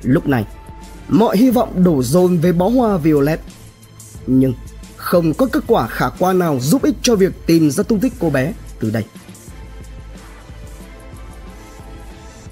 Lúc 0.02 0.28
này, 0.28 0.44
mọi 1.08 1.36
hy 1.36 1.50
vọng 1.50 1.84
đổ 1.84 2.02
dồn 2.02 2.38
về 2.38 2.52
bó 2.52 2.68
hoa 2.68 2.96
violet. 2.96 3.40
Nhưng 4.26 4.52
không 4.96 5.34
có 5.34 5.46
kết 5.46 5.64
quả 5.66 5.86
khả 5.86 6.08
quan 6.08 6.38
nào 6.38 6.58
giúp 6.60 6.82
ích 6.82 6.94
cho 7.02 7.16
việc 7.16 7.46
tìm 7.46 7.70
ra 7.70 7.82
tung 7.82 8.00
tích 8.00 8.12
cô 8.20 8.30
bé 8.30 8.52
từ 8.80 8.90
đây. 8.90 9.04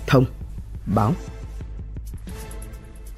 Thông 0.06 0.24
báo 0.86 1.14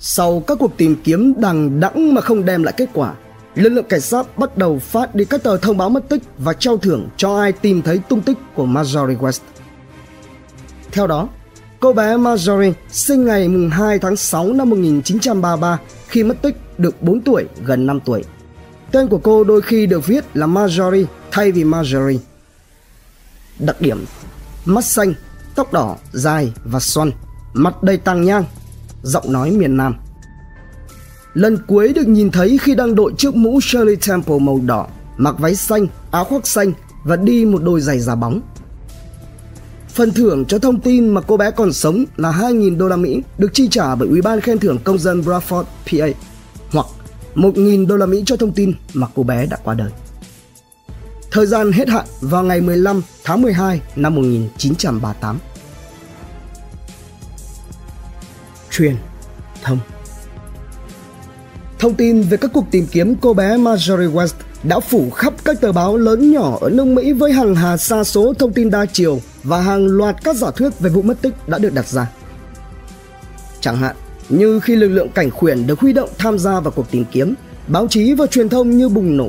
Sau 0.00 0.40
các 0.40 0.58
cuộc 0.60 0.76
tìm 0.76 0.96
kiếm 1.04 1.34
đằng 1.38 1.80
đẵng 1.80 2.14
mà 2.14 2.20
không 2.20 2.44
đem 2.44 2.62
lại 2.62 2.74
kết 2.76 2.88
quả 2.92 3.14
lực 3.54 3.68
lượng 3.68 3.84
cảnh 3.88 4.00
sát 4.00 4.38
bắt 4.38 4.56
đầu 4.58 4.78
phát 4.78 5.14
đi 5.14 5.24
các 5.24 5.42
tờ 5.42 5.56
thông 5.56 5.76
báo 5.76 5.90
mất 5.90 6.08
tích 6.08 6.22
và 6.38 6.52
trao 6.52 6.76
thưởng 6.76 7.08
cho 7.16 7.40
ai 7.40 7.52
tìm 7.52 7.82
thấy 7.82 7.98
tung 7.98 8.20
tích 8.20 8.38
của 8.54 8.66
Marjorie 8.66 9.18
West. 9.18 9.40
Theo 10.92 11.06
đó, 11.06 11.28
cô 11.80 11.92
bé 11.92 12.16
Marjorie 12.16 12.72
sinh 12.90 13.24
ngày 13.24 13.48
2 13.70 13.98
tháng 13.98 14.16
6 14.16 14.52
năm 14.52 14.70
1933 14.70 15.78
khi 16.08 16.24
mất 16.24 16.42
tích 16.42 16.56
được 16.78 17.02
4 17.02 17.20
tuổi, 17.20 17.44
gần 17.64 17.86
5 17.86 18.00
tuổi. 18.04 18.24
Tên 18.92 19.08
của 19.08 19.18
cô 19.18 19.44
đôi 19.44 19.62
khi 19.62 19.86
được 19.86 20.06
viết 20.06 20.24
là 20.34 20.46
Marjorie 20.46 21.04
thay 21.30 21.52
vì 21.52 21.64
Marjorie. 21.64 22.18
Đặc 23.58 23.80
điểm 23.80 24.04
Mắt 24.64 24.84
xanh, 24.84 25.14
tóc 25.54 25.72
đỏ, 25.72 25.96
dài 26.12 26.52
và 26.64 26.80
xoăn, 26.80 27.10
mặt 27.52 27.82
đầy 27.82 27.96
tàng 27.96 28.22
nhang, 28.22 28.44
giọng 29.02 29.32
nói 29.32 29.50
miền 29.50 29.76
Nam– 29.76 29.94
Lần 31.38 31.58
cuối 31.66 31.92
được 31.92 32.08
nhìn 32.08 32.30
thấy 32.30 32.58
khi 32.58 32.74
đang 32.74 32.94
đội 32.94 33.12
chiếc 33.18 33.34
mũ 33.34 33.60
Shirley 33.60 33.96
Temple 34.08 34.38
màu 34.38 34.60
đỏ, 34.66 34.86
mặc 35.16 35.34
váy 35.38 35.54
xanh, 35.54 35.86
áo 36.10 36.24
khoác 36.24 36.46
xanh 36.46 36.72
và 37.04 37.16
đi 37.16 37.44
một 37.44 37.62
đôi 37.62 37.80
giày 37.80 37.98
da 37.98 38.14
bóng. 38.14 38.40
Phần 39.98 40.12
thưởng 40.12 40.44
cho 40.44 40.58
thông 40.58 40.80
tin 40.80 41.08
mà 41.08 41.20
cô 41.20 41.36
bé 41.36 41.50
còn 41.50 41.72
sống 41.72 42.04
là 42.16 42.32
2.000 42.32 42.78
đô 42.78 42.88
la 42.88 42.96
Mỹ 42.96 43.22
được 43.38 43.48
chi 43.52 43.68
trả 43.70 43.94
bởi 43.94 44.08
Ủy 44.08 44.22
ban 44.22 44.40
khen 44.40 44.58
thưởng 44.58 44.78
công 44.84 44.98
dân 44.98 45.20
Bradford, 45.20 45.64
PA 45.64 46.06
hoặc 46.70 46.86
1.000 47.34 47.86
đô 47.86 47.96
la 47.96 48.06
Mỹ 48.06 48.22
cho 48.26 48.36
thông 48.36 48.52
tin 48.52 48.72
mà 48.94 49.06
cô 49.14 49.22
bé 49.22 49.46
đã 49.46 49.56
qua 49.64 49.74
đời. 49.74 49.90
Thời 51.30 51.46
gian 51.46 51.72
hết 51.72 51.88
hạn 51.88 52.04
vào 52.20 52.42
ngày 52.42 52.60
15 52.60 53.02
tháng 53.24 53.42
12 53.42 53.80
năm 53.96 54.14
1938. 54.14 55.38
Truyền 58.70 58.96
thông 59.62 59.78
Thông 61.78 61.94
tin 61.94 62.22
về 62.22 62.36
các 62.36 62.50
cuộc 62.54 62.64
tìm 62.70 62.86
kiếm 62.92 63.14
cô 63.20 63.34
bé 63.34 63.56
Marjorie 63.56 64.12
West 64.12 64.34
đã 64.62 64.80
phủ 64.80 65.10
khắp 65.10 65.34
các 65.44 65.60
tờ 65.60 65.72
báo 65.72 65.96
lớn 65.96 66.32
nhỏ 66.32 66.58
ở 66.60 66.70
nước 66.70 66.84
Mỹ 66.84 67.12
với 67.12 67.32
hàng 67.32 67.54
hà 67.54 67.76
sa 67.76 68.04
số 68.04 68.34
thông 68.38 68.52
tin 68.52 68.70
đa 68.70 68.86
chiều 68.92 69.20
và 69.42 69.60
hàng 69.60 69.86
loạt 69.86 70.16
các 70.24 70.36
giả 70.36 70.50
thuyết 70.50 70.80
về 70.80 70.90
vụ 70.90 71.02
mất 71.02 71.22
tích 71.22 71.34
đã 71.48 71.58
được 71.58 71.74
đặt 71.74 71.88
ra. 71.88 72.10
Chẳng 73.60 73.76
hạn 73.76 73.96
như 74.28 74.60
khi 74.60 74.76
lực 74.76 74.88
lượng 74.88 75.08
cảnh 75.08 75.30
khuyển 75.30 75.66
được 75.66 75.80
huy 75.80 75.92
động 75.92 76.10
tham 76.18 76.38
gia 76.38 76.60
vào 76.60 76.70
cuộc 76.70 76.90
tìm 76.90 77.04
kiếm, 77.12 77.34
báo 77.68 77.86
chí 77.88 78.12
và 78.14 78.26
truyền 78.26 78.48
thông 78.48 78.70
như 78.70 78.88
bùng 78.88 79.16
nổ. 79.16 79.28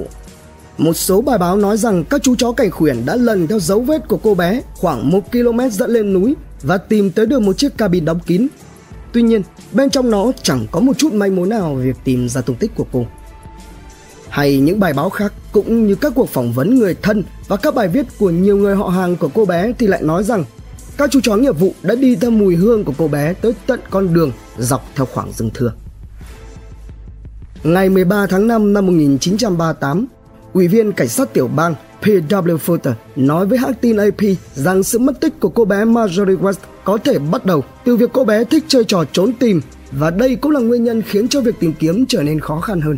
Một 0.77 0.93
số 0.93 1.21
bài 1.21 1.38
báo 1.38 1.57
nói 1.57 1.77
rằng 1.77 2.03
các 2.03 2.24
chú 2.24 2.36
chó 2.36 2.51
cảnh 2.51 2.71
khuyển 2.71 3.05
đã 3.05 3.15
lần 3.15 3.48
theo 3.48 3.59
dấu 3.59 3.79
vết 3.79 4.07
của 4.07 4.17
cô 4.17 4.36
bé 4.36 4.62
khoảng 4.74 5.12
1 5.12 5.31
km 5.31 5.59
dẫn 5.71 5.91
lên 5.91 6.13
núi 6.13 6.36
và 6.62 6.77
tìm 6.77 7.12
tới 7.12 7.25
được 7.25 7.39
một 7.39 7.57
chiếc 7.57 7.77
cabin 7.77 8.05
đóng 8.05 8.19
kín. 8.19 8.48
Tuy 9.12 9.21
nhiên, 9.21 9.41
bên 9.71 9.89
trong 9.89 10.12
nó 10.12 10.31
chẳng 10.43 10.65
có 10.71 10.79
một 10.79 10.98
chút 10.98 11.13
manh 11.13 11.36
mối 11.36 11.48
nào 11.48 11.75
việc 11.75 11.98
tìm 12.03 12.29
ra 12.29 12.41
tung 12.41 12.55
tích 12.55 12.75
của 12.75 12.86
cô. 12.91 13.05
Hay 14.29 14.57
những 14.57 14.79
bài 14.79 14.93
báo 14.93 15.09
khác 15.09 15.33
cũng 15.51 15.88
như 15.88 15.95
các 15.95 16.13
cuộc 16.15 16.29
phỏng 16.29 16.53
vấn 16.53 16.79
người 16.79 16.95
thân 17.01 17.24
và 17.48 17.57
các 17.57 17.75
bài 17.75 17.88
viết 17.88 18.05
của 18.19 18.29
nhiều 18.29 18.57
người 18.57 18.75
họ 18.75 18.88
hàng 18.88 19.17
của 19.17 19.29
cô 19.33 19.45
bé 19.45 19.71
thì 19.79 19.88
lại 19.88 20.01
nói 20.01 20.24
rằng 20.24 20.43
các 20.98 21.12
chú 21.12 21.19
chó 21.24 21.36
nghiệp 21.36 21.59
vụ 21.59 21.74
đã 21.83 21.95
đi 21.95 22.15
theo 22.15 22.31
mùi 22.31 22.55
hương 22.55 22.83
của 22.83 22.93
cô 22.98 23.07
bé 23.07 23.33
tới 23.33 23.53
tận 23.67 23.79
con 23.89 24.13
đường 24.13 24.31
dọc 24.57 24.86
theo 24.95 25.05
khoảng 25.05 25.31
rừng 25.31 25.50
thưa. 25.53 25.74
Ngày 27.63 27.89
13 27.89 28.25
tháng 28.29 28.48
5 28.48 28.74
năm 28.74 28.86
1938, 28.86 30.07
Ủy 30.53 30.67
viên 30.67 30.91
cảnh 30.91 31.07
sát 31.07 31.33
tiểu 31.33 31.48
bang 31.48 31.75
P.W. 32.01 32.57
Fulton 32.57 32.93
nói 33.15 33.45
với 33.45 33.57
hãng 33.57 33.74
tin 33.74 33.98
AP 33.98 34.21
rằng 34.53 34.83
sự 34.83 35.00
mất 35.00 35.19
tích 35.19 35.39
của 35.39 35.50
cô 35.50 35.65
bé 35.65 35.86
Marjorie 35.86 36.38
West 36.38 36.53
có 36.83 36.98
thể 36.98 37.19
bắt 37.19 37.45
đầu 37.45 37.63
từ 37.86 37.98
việc 37.98 38.09
cô 38.13 38.24
bé 38.24 38.43
thích 38.43 38.63
chơi 38.67 38.83
trò 38.83 39.03
trốn 39.12 39.33
tìm 39.39 39.62
và 39.91 40.09
đây 40.09 40.36
cũng 40.36 40.51
là 40.51 40.59
nguyên 40.59 40.83
nhân 40.83 41.01
khiến 41.01 41.27
cho 41.27 41.41
việc 41.41 41.55
tìm 41.59 41.74
kiếm 41.79 42.05
trở 42.05 42.24
nên 42.24 42.39
khó 42.39 42.59
khăn 42.59 42.81
hơn. 42.81 42.98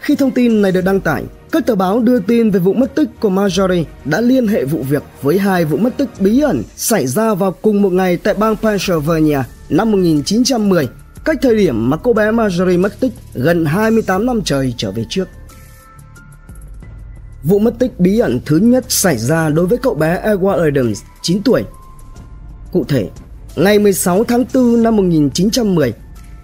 Khi 0.00 0.16
thông 0.16 0.30
tin 0.30 0.62
này 0.62 0.72
được 0.72 0.84
đăng 0.84 1.00
tải, 1.00 1.24
các 1.52 1.66
tờ 1.66 1.74
báo 1.74 2.00
đưa 2.00 2.20
tin 2.20 2.50
về 2.50 2.60
vụ 2.60 2.72
mất 2.72 2.94
tích 2.94 3.08
của 3.20 3.30
Marjorie 3.30 3.84
đã 4.04 4.20
liên 4.20 4.46
hệ 4.46 4.64
vụ 4.64 4.82
việc 4.82 5.02
với 5.22 5.38
hai 5.38 5.64
vụ 5.64 5.76
mất 5.76 5.96
tích 5.96 6.08
bí 6.20 6.40
ẩn 6.40 6.62
xảy 6.76 7.06
ra 7.06 7.34
vào 7.34 7.52
cùng 7.52 7.82
một 7.82 7.92
ngày 7.92 8.16
tại 8.16 8.34
bang 8.34 8.56
Pennsylvania 8.56 9.38
năm 9.68 9.90
1910, 9.90 10.88
cách 11.24 11.36
thời 11.42 11.56
điểm 11.56 11.90
mà 11.90 11.96
cô 11.96 12.12
bé 12.12 12.30
Marjorie 12.30 12.80
mất 12.80 13.00
tích 13.00 13.12
gần 13.34 13.64
28 13.64 14.26
năm 14.26 14.40
trời 14.44 14.74
trở 14.76 14.90
về 14.90 15.04
trước. 15.08 15.28
Vụ 17.42 17.58
mất 17.58 17.78
tích 17.78 18.00
bí 18.00 18.18
ẩn 18.18 18.40
thứ 18.46 18.56
nhất 18.56 18.84
xảy 18.88 19.18
ra 19.18 19.48
đối 19.48 19.66
với 19.66 19.78
cậu 19.78 19.94
bé 19.94 20.22
Edward 20.24 20.64
Adams, 20.64 21.02
9 21.22 21.42
tuổi. 21.42 21.64
Cụ 22.72 22.84
thể, 22.88 23.08
ngày 23.56 23.78
16 23.78 24.24
tháng 24.24 24.44
4 24.54 24.82
năm 24.82 24.96
1910, 24.96 25.92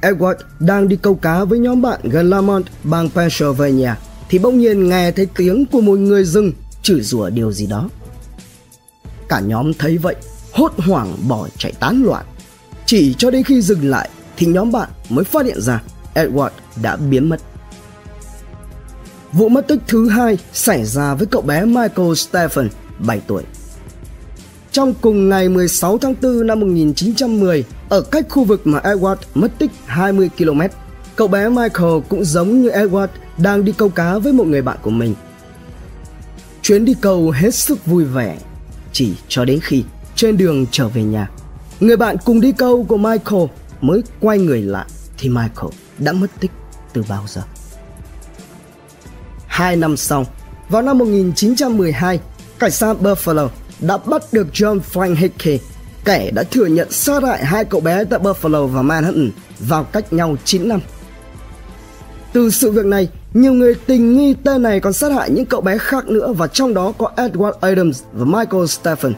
Edward 0.02 0.34
đang 0.60 0.88
đi 0.88 0.96
câu 0.96 1.14
cá 1.14 1.44
với 1.44 1.58
nhóm 1.58 1.82
bạn 1.82 2.00
gần 2.02 2.30
Lamont, 2.30 2.66
bang 2.84 3.10
Pennsylvania 3.10 3.90
thì 4.28 4.38
bỗng 4.38 4.58
nhiên 4.58 4.88
nghe 4.88 5.12
thấy 5.12 5.26
tiếng 5.36 5.66
của 5.66 5.80
một 5.80 5.98
người 5.98 6.24
rừng 6.24 6.52
chửi 6.82 7.00
rủa 7.00 7.30
điều 7.30 7.52
gì 7.52 7.66
đó. 7.66 7.88
Cả 9.28 9.40
nhóm 9.40 9.74
thấy 9.74 9.98
vậy, 9.98 10.16
hốt 10.52 10.72
hoảng 10.76 11.16
bỏ 11.28 11.48
chạy 11.58 11.72
tán 11.80 12.02
loạn. 12.04 12.26
Chỉ 12.86 13.14
cho 13.18 13.30
đến 13.30 13.42
khi 13.42 13.62
dừng 13.62 13.90
lại 13.90 14.08
thì 14.36 14.46
nhóm 14.46 14.72
bạn 14.72 14.88
mới 15.08 15.24
phát 15.24 15.46
hiện 15.46 15.60
ra 15.60 15.82
Edward 16.14 16.50
đã 16.82 16.96
biến 16.96 17.28
mất. 17.28 17.40
Vụ 19.32 19.48
mất 19.48 19.68
tích 19.68 19.80
thứ 19.88 20.08
hai 20.08 20.38
xảy 20.52 20.84
ra 20.84 21.14
với 21.14 21.26
cậu 21.26 21.42
bé 21.42 21.64
Michael 21.64 22.14
Stephen, 22.14 22.68
7 22.98 23.20
tuổi. 23.26 23.42
Trong 24.72 24.94
cùng 25.00 25.28
ngày 25.28 25.48
16 25.48 25.98
tháng 25.98 26.14
4 26.22 26.46
năm 26.46 26.60
1910, 26.60 27.64
ở 27.88 28.00
cách 28.00 28.26
khu 28.28 28.44
vực 28.44 28.66
mà 28.66 28.78
Edward 28.78 29.16
mất 29.34 29.58
tích 29.58 29.70
20 29.86 30.30
km, 30.38 30.60
cậu 31.16 31.28
bé 31.28 31.48
Michael 31.48 32.00
cũng 32.08 32.24
giống 32.24 32.62
như 32.62 32.70
Edward 32.70 33.08
đang 33.38 33.64
đi 33.64 33.72
câu 33.72 33.88
cá 33.88 34.18
với 34.18 34.32
một 34.32 34.46
người 34.46 34.62
bạn 34.62 34.76
của 34.82 34.90
mình. 34.90 35.14
Chuyến 36.62 36.84
đi 36.84 36.94
câu 37.00 37.30
hết 37.30 37.54
sức 37.54 37.86
vui 37.86 38.04
vẻ, 38.04 38.38
chỉ 38.92 39.14
cho 39.28 39.44
đến 39.44 39.60
khi 39.62 39.84
trên 40.16 40.36
đường 40.36 40.66
trở 40.70 40.88
về 40.88 41.02
nhà, 41.02 41.30
người 41.80 41.96
bạn 41.96 42.16
cùng 42.24 42.40
đi 42.40 42.52
câu 42.52 42.84
của 42.84 42.96
Michael 42.96 43.42
mới 43.80 44.02
quay 44.20 44.38
người 44.38 44.62
lại 44.62 44.86
thì 45.18 45.28
Michael 45.28 45.72
đã 45.98 46.12
mất 46.12 46.30
tích 46.40 46.50
từ 46.92 47.04
bao 47.08 47.24
giờ. 47.28 47.42
Hai 49.46 49.76
năm 49.76 49.96
sau, 49.96 50.26
vào 50.68 50.82
năm 50.82 50.98
1912, 50.98 52.20
cảnh 52.58 52.70
sát 52.70 52.96
Buffalo 53.02 53.48
đã 53.82 53.96
bắt 53.96 54.22
được 54.32 54.46
John 54.52 54.80
Frank 54.92 55.14
Hickey, 55.14 55.58
kẻ 56.04 56.30
đã 56.30 56.42
thừa 56.42 56.66
nhận 56.66 56.92
sát 56.92 57.22
hại 57.22 57.44
hai 57.44 57.64
cậu 57.64 57.80
bé 57.80 58.04
tại 58.04 58.20
Buffalo 58.20 58.66
và 58.66 58.82
Manhattan 58.82 59.30
vào 59.58 59.84
cách 59.84 60.12
nhau 60.12 60.36
9 60.44 60.68
năm. 60.68 60.80
Từ 62.32 62.50
sự 62.50 62.70
việc 62.70 62.84
này, 62.84 63.08
nhiều 63.34 63.52
người 63.52 63.74
tình 63.74 64.16
nghi 64.16 64.34
tên 64.44 64.62
này 64.62 64.80
còn 64.80 64.92
sát 64.92 65.12
hại 65.12 65.30
những 65.30 65.46
cậu 65.46 65.60
bé 65.60 65.78
khác 65.78 66.08
nữa 66.08 66.32
và 66.32 66.46
trong 66.46 66.74
đó 66.74 66.92
có 66.98 67.10
Edward 67.16 67.52
Adams 67.60 68.02
và 68.12 68.24
Michael 68.24 68.66
Stephen. 68.66 69.12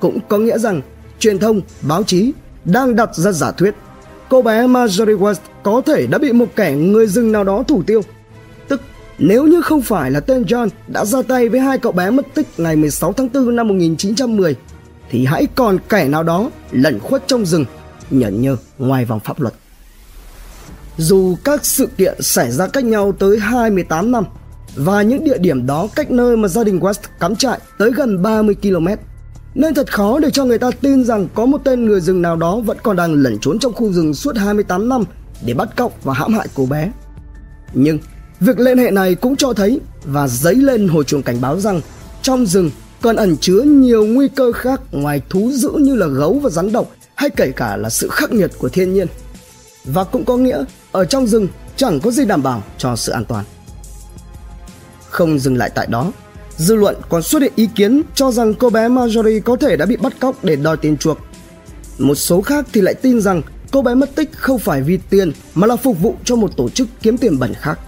Cũng 0.00 0.18
có 0.28 0.38
nghĩa 0.38 0.58
rằng 0.58 0.82
truyền 1.18 1.38
thông, 1.38 1.60
báo 1.82 2.02
chí 2.02 2.32
đang 2.64 2.96
đặt 2.96 3.14
ra 3.14 3.32
giả 3.32 3.50
thuyết 3.50 3.74
cô 4.28 4.42
bé 4.42 4.66
Marjorie 4.66 5.18
West 5.18 5.40
có 5.62 5.82
thể 5.86 6.06
đã 6.06 6.18
bị 6.18 6.32
một 6.32 6.46
kẻ 6.56 6.72
người 6.72 7.06
rừng 7.06 7.32
nào 7.32 7.44
đó 7.44 7.64
thủ 7.68 7.82
tiêu. 7.86 8.00
Nếu 9.18 9.46
như 9.46 9.62
không 9.62 9.82
phải 9.82 10.10
là 10.10 10.20
tên 10.20 10.42
John 10.42 10.68
đã 10.88 11.04
ra 11.04 11.22
tay 11.22 11.48
với 11.48 11.60
hai 11.60 11.78
cậu 11.78 11.92
bé 11.92 12.10
mất 12.10 12.26
tích 12.34 12.46
ngày 12.56 12.76
16 12.76 13.12
tháng 13.12 13.28
4 13.34 13.56
năm 13.56 13.68
1910 13.68 14.56
thì 15.10 15.24
hãy 15.26 15.46
còn 15.54 15.78
kẻ 15.88 16.08
nào 16.08 16.22
đó 16.22 16.50
lẩn 16.70 16.98
khuất 16.98 17.24
trong 17.26 17.46
rừng 17.46 17.64
nhẫn 18.10 18.42
nhơ 18.42 18.56
ngoài 18.78 19.04
vòng 19.04 19.20
pháp 19.20 19.40
luật. 19.40 19.54
Dù 20.96 21.36
các 21.44 21.66
sự 21.66 21.88
kiện 21.96 22.22
xảy 22.22 22.50
ra 22.50 22.66
cách 22.66 22.84
nhau 22.84 23.12
tới 23.12 23.38
28 23.38 24.12
năm, 24.12 24.24
và 24.76 25.02
những 25.02 25.24
địa 25.24 25.38
điểm 25.38 25.66
đó 25.66 25.88
cách 25.94 26.10
nơi 26.10 26.36
mà 26.36 26.48
gia 26.48 26.64
đình 26.64 26.80
West 26.80 27.00
cắm 27.20 27.36
trại 27.36 27.58
tới 27.78 27.90
gần 27.90 28.22
30 28.22 28.54
km 28.62 28.86
nên 29.54 29.74
thật 29.74 29.92
khó 29.92 30.18
để 30.18 30.30
cho 30.30 30.44
người 30.44 30.58
ta 30.58 30.70
tin 30.80 31.04
rằng 31.04 31.28
có 31.34 31.46
một 31.46 31.58
tên 31.64 31.84
người 31.84 32.00
rừng 32.00 32.22
nào 32.22 32.36
đó 32.36 32.56
vẫn 32.56 32.76
còn 32.82 32.96
đang 32.96 33.14
lẩn 33.14 33.38
trốn 33.40 33.58
trong 33.58 33.72
khu 33.72 33.92
rừng 33.92 34.14
suốt 34.14 34.36
28 34.36 34.88
năm 34.88 35.04
để 35.46 35.54
bắt 35.54 35.68
cóc 35.76 36.04
và 36.04 36.14
hãm 36.14 36.32
hại 36.34 36.46
cô 36.54 36.66
bé. 36.66 36.92
Nhưng 37.74 37.98
việc 38.44 38.58
liên 38.60 38.78
hệ 38.78 38.90
này 38.90 39.14
cũng 39.14 39.36
cho 39.36 39.52
thấy 39.52 39.80
và 40.04 40.28
dấy 40.28 40.54
lên 40.54 40.88
hồi 40.88 41.04
chuông 41.04 41.22
cảnh 41.22 41.40
báo 41.40 41.60
rằng 41.60 41.80
trong 42.22 42.46
rừng 42.46 42.70
còn 43.02 43.16
ẩn 43.16 43.36
chứa 43.36 43.60
nhiều 43.60 44.06
nguy 44.06 44.28
cơ 44.28 44.52
khác 44.52 44.80
ngoài 44.92 45.22
thú 45.30 45.50
dữ 45.52 45.70
như 45.70 45.94
là 45.94 46.06
gấu 46.06 46.38
và 46.42 46.50
rắn 46.50 46.72
độc 46.72 46.90
hay 47.14 47.30
kể 47.30 47.52
cả 47.56 47.76
là 47.76 47.90
sự 47.90 48.08
khắc 48.08 48.32
nghiệt 48.32 48.50
của 48.58 48.68
thiên 48.68 48.94
nhiên. 48.94 49.06
Và 49.84 50.04
cũng 50.04 50.24
có 50.24 50.36
nghĩa 50.36 50.64
ở 50.92 51.04
trong 51.04 51.26
rừng 51.26 51.48
chẳng 51.76 52.00
có 52.00 52.10
gì 52.10 52.24
đảm 52.24 52.42
bảo 52.42 52.62
cho 52.78 52.96
sự 52.96 53.12
an 53.12 53.24
toàn. 53.24 53.44
Không 55.10 55.38
dừng 55.38 55.56
lại 55.56 55.70
tại 55.74 55.86
đó, 55.90 56.12
dư 56.56 56.74
luận 56.74 56.96
còn 57.08 57.22
xuất 57.22 57.42
hiện 57.42 57.52
ý 57.56 57.68
kiến 57.74 58.02
cho 58.14 58.32
rằng 58.32 58.54
cô 58.54 58.70
bé 58.70 58.88
Marjorie 58.88 59.40
có 59.40 59.56
thể 59.56 59.76
đã 59.76 59.86
bị 59.86 59.96
bắt 59.96 60.12
cóc 60.20 60.44
để 60.44 60.56
đòi 60.56 60.76
tiền 60.76 60.96
chuộc. 60.96 61.18
Một 61.98 62.14
số 62.14 62.40
khác 62.40 62.66
thì 62.72 62.80
lại 62.80 62.94
tin 62.94 63.20
rằng 63.20 63.42
cô 63.72 63.82
bé 63.82 63.94
mất 63.94 64.14
tích 64.14 64.30
không 64.32 64.58
phải 64.58 64.82
vì 64.82 64.98
tiền 65.10 65.32
mà 65.54 65.66
là 65.66 65.76
phục 65.76 66.00
vụ 66.02 66.14
cho 66.24 66.36
một 66.36 66.56
tổ 66.56 66.68
chức 66.68 66.88
kiếm 67.02 67.18
tiền 67.18 67.38
bẩn 67.38 67.54
khác. 67.54 67.78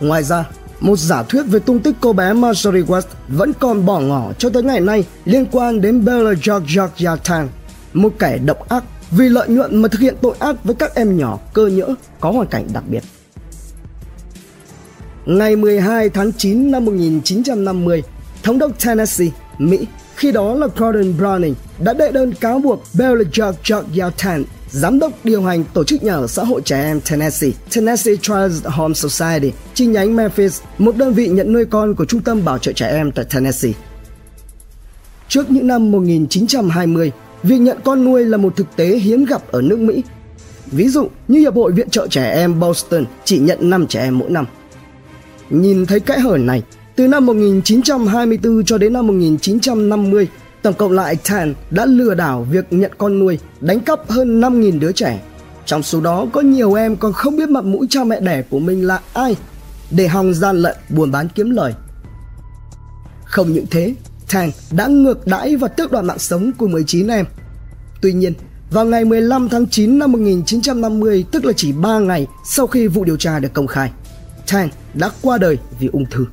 Ngoài 0.00 0.22
ra, 0.22 0.44
một 0.80 0.98
giả 0.98 1.22
thuyết 1.22 1.42
về 1.42 1.58
tung 1.58 1.80
tích 1.80 1.94
cô 2.00 2.12
bé 2.12 2.32
Marjorie 2.32 2.86
West 2.86 3.02
vẫn 3.28 3.52
còn 3.60 3.86
bỏ 3.86 4.00
ngỏ 4.00 4.32
cho 4.38 4.50
tới 4.50 4.62
ngày 4.62 4.80
nay 4.80 5.04
liên 5.24 5.46
quan 5.52 5.80
đến 5.80 6.04
Bella 6.04 6.30
Georgia 6.30 6.88
Yatan, 7.04 7.48
một 7.92 8.12
kẻ 8.18 8.38
độc 8.38 8.68
ác 8.68 8.84
vì 9.10 9.28
lợi 9.28 9.48
nhuận 9.48 9.82
mà 9.82 9.88
thực 9.88 10.00
hiện 10.00 10.14
tội 10.22 10.34
ác 10.38 10.64
với 10.64 10.74
các 10.74 10.94
em 10.94 11.16
nhỏ 11.16 11.38
cơ 11.52 11.66
nhỡ 11.66 11.94
có 12.20 12.30
hoàn 12.30 12.46
cảnh 12.46 12.66
đặc 12.72 12.84
biệt. 12.88 13.02
Ngày 15.26 15.56
12 15.56 16.08
tháng 16.08 16.32
9 16.32 16.70
năm 16.70 16.84
1950, 16.84 18.02
Thống 18.42 18.58
đốc 18.58 18.84
Tennessee, 18.84 19.28
Mỹ, 19.58 19.86
khi 20.16 20.32
đó 20.32 20.54
là 20.54 20.66
Gordon 20.66 21.14
Browning, 21.18 21.54
đã 21.78 21.92
đệ 21.92 22.12
đơn 22.12 22.34
cáo 22.34 22.58
buộc 22.58 22.82
Bella 22.98 23.24
Georgia 23.34 23.76
Yatan 23.98 24.44
Giám 24.70 24.98
đốc 24.98 25.12
điều 25.24 25.42
hành 25.42 25.64
tổ 25.72 25.84
chức 25.84 26.02
nhà 26.02 26.12
ở 26.12 26.26
xã 26.26 26.44
hội 26.44 26.60
trẻ 26.64 26.82
em 26.82 27.00
Tennessee, 27.10 27.50
Tennessee 27.74 28.16
Child 28.16 28.66
Home 28.66 28.94
Society, 28.94 29.52
chi 29.74 29.86
nhánh 29.86 30.16
Memphis, 30.16 30.60
một 30.78 30.96
đơn 30.96 31.14
vị 31.14 31.28
nhận 31.28 31.52
nuôi 31.52 31.64
con 31.64 31.94
của 31.94 32.04
Trung 32.04 32.20
tâm 32.20 32.44
Bảo 32.44 32.58
trợ 32.58 32.72
trẻ 32.72 32.88
em 32.88 33.12
tại 33.12 33.24
Tennessee. 33.34 33.72
Trước 35.28 35.50
những 35.50 35.66
năm 35.66 35.90
1920, 35.90 37.12
việc 37.42 37.58
nhận 37.58 37.78
con 37.84 38.04
nuôi 38.04 38.24
là 38.24 38.36
một 38.36 38.56
thực 38.56 38.76
tế 38.76 38.98
hiếm 38.98 39.24
gặp 39.24 39.42
ở 39.52 39.62
nước 39.62 39.78
Mỹ. 39.78 40.02
Ví 40.66 40.88
dụ 40.88 41.08
như 41.28 41.40
Hiệp 41.40 41.54
hội 41.54 41.72
Viện 41.72 41.90
trợ 41.90 42.06
Trẻ 42.06 42.30
Em 42.30 42.60
Boston 42.60 43.04
chỉ 43.24 43.38
nhận 43.38 43.70
5 43.70 43.86
trẻ 43.86 44.02
em 44.02 44.18
mỗi 44.18 44.30
năm. 44.30 44.46
Nhìn 45.50 45.86
thấy 45.86 46.00
kẽ 46.00 46.18
hở 46.18 46.36
này, 46.36 46.62
từ 46.96 47.08
năm 47.08 47.26
1924 47.26 48.64
cho 48.64 48.78
đến 48.78 48.92
năm 48.92 49.06
1950, 49.06 50.28
Tổng 50.62 50.74
cộng 50.74 50.92
lại 50.92 51.16
Tan 51.28 51.54
đã 51.70 51.86
lừa 51.86 52.14
đảo 52.14 52.46
việc 52.50 52.72
nhận 52.72 52.92
con 52.98 53.18
nuôi, 53.18 53.38
đánh 53.60 53.80
cắp 53.80 54.10
hơn 54.10 54.40
5.000 54.40 54.78
đứa 54.80 54.92
trẻ. 54.92 55.20
Trong 55.66 55.82
số 55.82 56.00
đó 56.00 56.26
có 56.32 56.40
nhiều 56.40 56.74
em 56.74 56.96
còn 56.96 57.12
không 57.12 57.36
biết 57.36 57.48
mặt 57.48 57.64
mũi 57.64 57.86
cha 57.90 58.04
mẹ 58.04 58.20
đẻ 58.20 58.42
của 58.42 58.58
mình 58.58 58.86
là 58.86 59.00
ai 59.12 59.36
để 59.90 60.08
hòng 60.08 60.34
gian 60.34 60.56
lận 60.56 60.76
buôn 60.88 61.10
bán 61.10 61.28
kiếm 61.34 61.50
lời. 61.50 61.74
Không 63.24 63.52
những 63.52 63.66
thế, 63.70 63.94
Tang 64.32 64.50
đã 64.70 64.86
ngược 64.86 65.26
đãi 65.26 65.56
và 65.56 65.68
tước 65.68 65.92
đoạt 65.92 66.04
mạng 66.04 66.18
sống 66.18 66.52
của 66.58 66.68
19 66.68 67.08
em. 67.08 67.26
Tuy 68.02 68.12
nhiên, 68.12 68.32
vào 68.70 68.84
ngày 68.84 69.04
15 69.04 69.48
tháng 69.48 69.66
9 69.66 69.98
năm 69.98 70.12
1950, 70.12 71.24
tức 71.32 71.44
là 71.44 71.52
chỉ 71.56 71.72
3 71.72 71.98
ngày 71.98 72.26
sau 72.44 72.66
khi 72.66 72.86
vụ 72.86 73.04
điều 73.04 73.16
tra 73.16 73.38
được 73.38 73.52
công 73.52 73.66
khai, 73.66 73.90
Tang 74.52 74.68
đã 74.94 75.10
qua 75.22 75.38
đời 75.38 75.58
vì 75.78 75.88
ung 75.92 76.06
thư. 76.10 76.26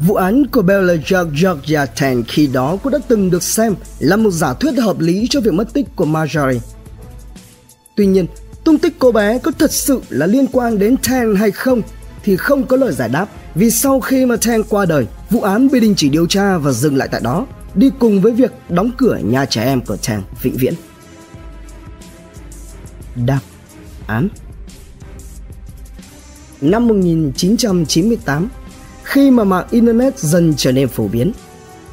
Vụ 0.00 0.14
án 0.14 0.46
của 0.46 0.62
Bella 0.62 0.94
Georgia 0.94 1.86
Tan 1.86 2.22
khi 2.28 2.46
đó 2.46 2.76
cũng 2.82 2.92
đã 2.92 2.98
từng 3.08 3.30
được 3.30 3.42
xem 3.42 3.74
là 3.98 4.16
một 4.16 4.30
giả 4.30 4.54
thuyết 4.54 4.72
hợp 4.72 5.00
lý 5.00 5.26
cho 5.30 5.40
việc 5.40 5.52
mất 5.54 5.72
tích 5.74 5.86
của 5.96 6.06
Marjorie. 6.06 6.58
Tuy 7.96 8.06
nhiên, 8.06 8.26
tung 8.64 8.78
tích 8.78 8.94
cô 8.98 9.12
bé 9.12 9.38
có 9.38 9.50
thật 9.58 9.72
sự 9.72 10.00
là 10.08 10.26
liên 10.26 10.46
quan 10.52 10.78
đến 10.78 10.96
Tang 11.08 11.36
hay 11.36 11.50
không 11.50 11.82
thì 12.24 12.36
không 12.36 12.66
có 12.66 12.76
lời 12.76 12.92
giải 12.92 13.08
đáp 13.08 13.26
vì 13.54 13.70
sau 13.70 14.00
khi 14.00 14.26
mà 14.26 14.36
Tang 14.36 14.64
qua 14.64 14.86
đời, 14.86 15.06
vụ 15.30 15.40
án 15.40 15.68
bị 15.68 15.80
đình 15.80 15.94
chỉ 15.96 16.08
điều 16.08 16.26
tra 16.26 16.58
và 16.58 16.72
dừng 16.72 16.96
lại 16.96 17.08
tại 17.12 17.20
đó, 17.24 17.46
đi 17.74 17.90
cùng 17.98 18.20
với 18.20 18.32
việc 18.32 18.52
đóng 18.68 18.90
cửa 18.96 19.18
nhà 19.24 19.44
trẻ 19.44 19.64
em 19.64 19.80
của 19.80 19.96
Tang 20.06 20.22
vĩnh 20.42 20.56
viễn. 20.56 20.74
Đáp 23.26 23.40
án 24.06 24.28
Năm 26.60 26.88
1998, 26.88 28.48
khi 29.16 29.30
mà 29.30 29.44
mạng 29.44 29.66
Internet 29.70 30.18
dần 30.18 30.54
trở 30.56 30.72
nên 30.72 30.88
phổ 30.88 31.08
biến, 31.08 31.32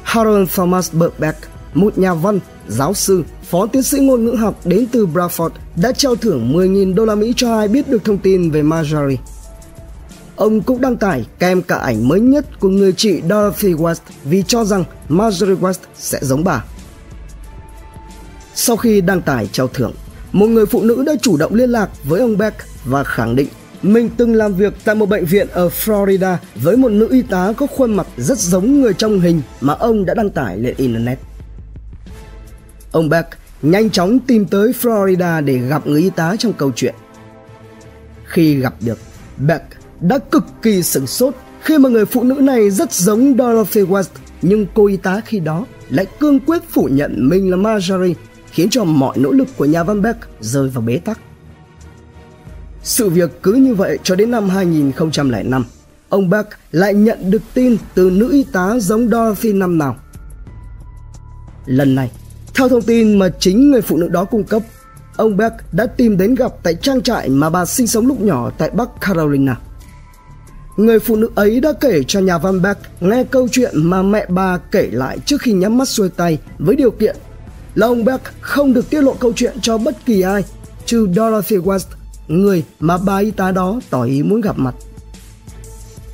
Harold 0.02 0.50
Thomas 0.54 0.92
Birkbeck, 0.92 1.38
một 1.74 1.98
nhà 1.98 2.14
văn, 2.14 2.40
giáo 2.68 2.94
sư, 2.94 3.24
phó 3.50 3.66
tiến 3.66 3.82
sĩ 3.82 3.98
ngôn 3.98 4.24
ngữ 4.24 4.30
học 4.30 4.60
đến 4.64 4.86
từ 4.92 5.06
Bradford 5.06 5.50
đã 5.76 5.92
trao 5.92 6.16
thưởng 6.16 6.52
10.000 6.52 6.94
đô 6.94 7.04
la 7.04 7.14
Mỹ 7.14 7.32
cho 7.36 7.56
ai 7.58 7.68
biết 7.68 7.88
được 7.88 8.04
thông 8.04 8.18
tin 8.18 8.50
về 8.50 8.62
Marjorie. 8.62 9.16
Ông 10.36 10.62
cũng 10.62 10.80
đăng 10.80 10.96
tải 10.96 11.26
kèm 11.38 11.62
cả 11.62 11.76
ảnh 11.76 12.08
mới 12.08 12.20
nhất 12.20 12.60
của 12.60 12.68
người 12.68 12.92
chị 12.92 13.22
Dorothy 13.22 13.72
West 13.72 14.00
vì 14.24 14.44
cho 14.46 14.64
rằng 14.64 14.84
Marjorie 15.08 15.58
West 15.58 15.80
sẽ 15.96 16.18
giống 16.22 16.44
bà. 16.44 16.64
Sau 18.54 18.76
khi 18.76 19.00
đăng 19.00 19.22
tải 19.22 19.48
trao 19.52 19.68
thưởng, 19.68 19.92
một 20.32 20.46
người 20.46 20.66
phụ 20.66 20.82
nữ 20.82 21.04
đã 21.06 21.12
chủ 21.22 21.36
động 21.36 21.54
liên 21.54 21.70
lạc 21.70 21.90
với 22.04 22.20
ông 22.20 22.38
Beck 22.38 22.56
và 22.84 23.04
khẳng 23.04 23.36
định 23.36 23.48
mình 23.84 24.10
từng 24.16 24.34
làm 24.34 24.54
việc 24.54 24.72
tại 24.84 24.94
một 24.94 25.08
bệnh 25.08 25.24
viện 25.24 25.48
ở 25.52 25.68
Florida 25.68 26.36
với 26.54 26.76
một 26.76 26.88
nữ 26.88 27.08
y 27.10 27.22
tá 27.22 27.52
có 27.56 27.66
khuôn 27.66 27.94
mặt 27.94 28.06
rất 28.16 28.38
giống 28.38 28.80
người 28.80 28.94
trong 28.94 29.20
hình 29.20 29.42
mà 29.60 29.74
ông 29.74 30.04
đã 30.04 30.14
đăng 30.14 30.30
tải 30.30 30.58
lên 30.58 30.74
Internet. 30.76 31.18
Ông 32.92 33.08
Beck 33.08 33.28
nhanh 33.62 33.90
chóng 33.90 34.18
tìm 34.18 34.44
tới 34.44 34.72
Florida 34.82 35.44
để 35.44 35.58
gặp 35.58 35.86
người 35.86 36.02
y 36.02 36.10
tá 36.10 36.36
trong 36.38 36.52
câu 36.52 36.72
chuyện. 36.76 36.94
Khi 38.24 38.54
gặp 38.54 38.74
được, 38.80 38.98
Beck 39.38 39.64
đã 40.00 40.18
cực 40.18 40.44
kỳ 40.62 40.82
sửng 40.82 41.06
sốt 41.06 41.34
khi 41.60 41.78
mà 41.78 41.88
người 41.88 42.06
phụ 42.06 42.22
nữ 42.22 42.34
này 42.34 42.70
rất 42.70 42.92
giống 42.92 43.36
Dorothy 43.38 43.80
West 43.80 44.10
nhưng 44.42 44.66
cô 44.74 44.86
y 44.86 44.96
tá 44.96 45.20
khi 45.24 45.40
đó 45.40 45.66
lại 45.90 46.06
cương 46.20 46.40
quyết 46.40 46.62
phủ 46.70 46.88
nhận 46.92 47.28
mình 47.28 47.50
là 47.50 47.56
Marjorie 47.56 48.14
khiến 48.50 48.70
cho 48.70 48.84
mọi 48.84 49.18
nỗ 49.18 49.32
lực 49.32 49.48
của 49.56 49.64
nhà 49.64 49.82
văn 49.82 50.02
Beck 50.02 50.18
rơi 50.40 50.68
vào 50.68 50.82
bế 50.82 50.98
tắc. 50.98 51.18
Sự 52.84 53.08
việc 53.08 53.42
cứ 53.42 53.52
như 53.52 53.74
vậy 53.74 53.98
cho 54.02 54.14
đến 54.14 54.30
năm 54.30 54.48
2005, 54.48 55.64
ông 56.08 56.30
Beck 56.30 56.48
lại 56.72 56.94
nhận 56.94 57.30
được 57.30 57.42
tin 57.54 57.76
từ 57.94 58.10
nữ 58.10 58.32
y 58.32 58.44
tá 58.44 58.78
giống 58.78 59.08
Dorothy 59.08 59.52
năm 59.52 59.78
nào. 59.78 59.96
Lần 61.66 61.94
này, 61.94 62.10
theo 62.54 62.68
thông 62.68 62.82
tin 62.82 63.18
mà 63.18 63.28
chính 63.38 63.70
người 63.70 63.82
phụ 63.82 63.96
nữ 63.96 64.08
đó 64.08 64.24
cung 64.24 64.44
cấp, 64.44 64.62
ông 65.16 65.36
Beck 65.36 65.54
đã 65.72 65.86
tìm 65.86 66.16
đến 66.16 66.34
gặp 66.34 66.52
tại 66.62 66.74
trang 66.74 67.02
trại 67.02 67.28
mà 67.28 67.50
bà 67.50 67.64
sinh 67.64 67.86
sống 67.86 68.06
lúc 68.06 68.20
nhỏ 68.20 68.50
tại 68.58 68.70
Bắc 68.70 68.88
Carolina. 69.00 69.56
Người 70.76 70.98
phụ 70.98 71.16
nữ 71.16 71.30
ấy 71.34 71.60
đã 71.60 71.72
kể 71.80 72.02
cho 72.06 72.20
nhà 72.20 72.38
văn 72.38 72.62
Beck 72.62 72.80
nghe 73.00 73.24
câu 73.24 73.48
chuyện 73.52 73.72
mà 73.76 74.02
mẹ 74.02 74.26
bà 74.28 74.58
kể 74.58 74.88
lại 74.92 75.18
trước 75.18 75.40
khi 75.40 75.52
nhắm 75.52 75.78
mắt 75.78 75.88
xuôi 75.88 76.08
tay 76.08 76.38
với 76.58 76.76
điều 76.76 76.90
kiện 76.90 77.16
là 77.74 77.86
ông 77.86 78.04
Beck 78.04 78.24
không 78.40 78.72
được 78.72 78.90
tiết 78.90 79.00
lộ 79.00 79.14
câu 79.14 79.32
chuyện 79.36 79.56
cho 79.62 79.78
bất 79.78 80.06
kỳ 80.06 80.20
ai 80.20 80.44
trừ 80.86 81.08
Dorothy 81.16 81.56
West, 81.56 81.86
người 82.28 82.64
mà 82.80 82.98
bà 82.98 83.18
y 83.18 83.30
tá 83.30 83.50
đó 83.50 83.80
tỏ 83.90 84.02
ý 84.04 84.22
muốn 84.22 84.40
gặp 84.40 84.58
mặt. 84.58 84.74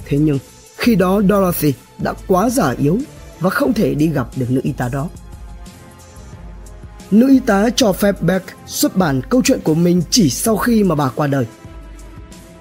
Thế 0.06 0.18
nhưng 0.18 0.38
khi 0.76 0.94
đó 0.94 1.22
Dorothy 1.28 1.72
đã 1.98 2.14
quá 2.26 2.50
già 2.50 2.70
yếu 2.70 2.98
và 3.40 3.50
không 3.50 3.72
thể 3.72 3.94
đi 3.94 4.08
gặp 4.08 4.28
được 4.36 4.50
nữ 4.50 4.60
y 4.64 4.72
tá 4.72 4.88
đó. 4.92 5.08
Nữ 7.10 7.28
y 7.28 7.40
tá 7.40 7.70
cho 7.76 7.92
phép 7.92 8.22
Beck 8.22 8.46
xuất 8.66 8.96
bản 8.96 9.20
câu 9.30 9.42
chuyện 9.44 9.60
của 9.64 9.74
mình 9.74 10.02
chỉ 10.10 10.30
sau 10.30 10.56
khi 10.56 10.84
mà 10.84 10.94
bà 10.94 11.10
qua 11.14 11.26
đời. 11.26 11.46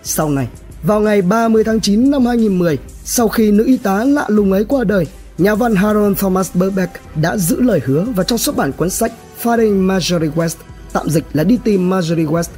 Sau 0.04 0.30
này, 0.30 0.48
vào 0.84 1.00
ngày 1.00 1.22
30 1.22 1.64
tháng 1.64 1.80
9 1.80 2.12
năm 2.12 2.26
2010, 2.26 2.78
sau 3.04 3.28
khi 3.28 3.52
nữ 3.52 3.66
y 3.66 3.78
tá 3.78 4.04
lạ 4.04 4.26
lùng 4.28 4.52
ấy 4.52 4.66
qua 4.66 4.84
đời, 4.84 5.08
nhà 5.38 5.56
văn 5.56 5.76
Harold 5.76 6.18
Thomas 6.18 6.56
Burbeck 6.56 6.92
đã 7.16 7.38
giữ 7.38 7.62
lời 7.62 7.82
hứa 7.86 8.06
và 8.16 8.24
cho 8.24 8.38
xuất 8.38 8.56
bản 8.56 8.72
cuốn 8.72 8.90
sách 8.90 9.12
Finding 9.44 9.88
Marjorie 9.88 10.32
West, 10.32 10.56
tạm 10.94 11.10
dịch 11.10 11.26
là 11.34 11.44
đi 11.44 11.60
tìm 11.64 11.90
Marjorie 11.90 12.28
West, 12.28 12.50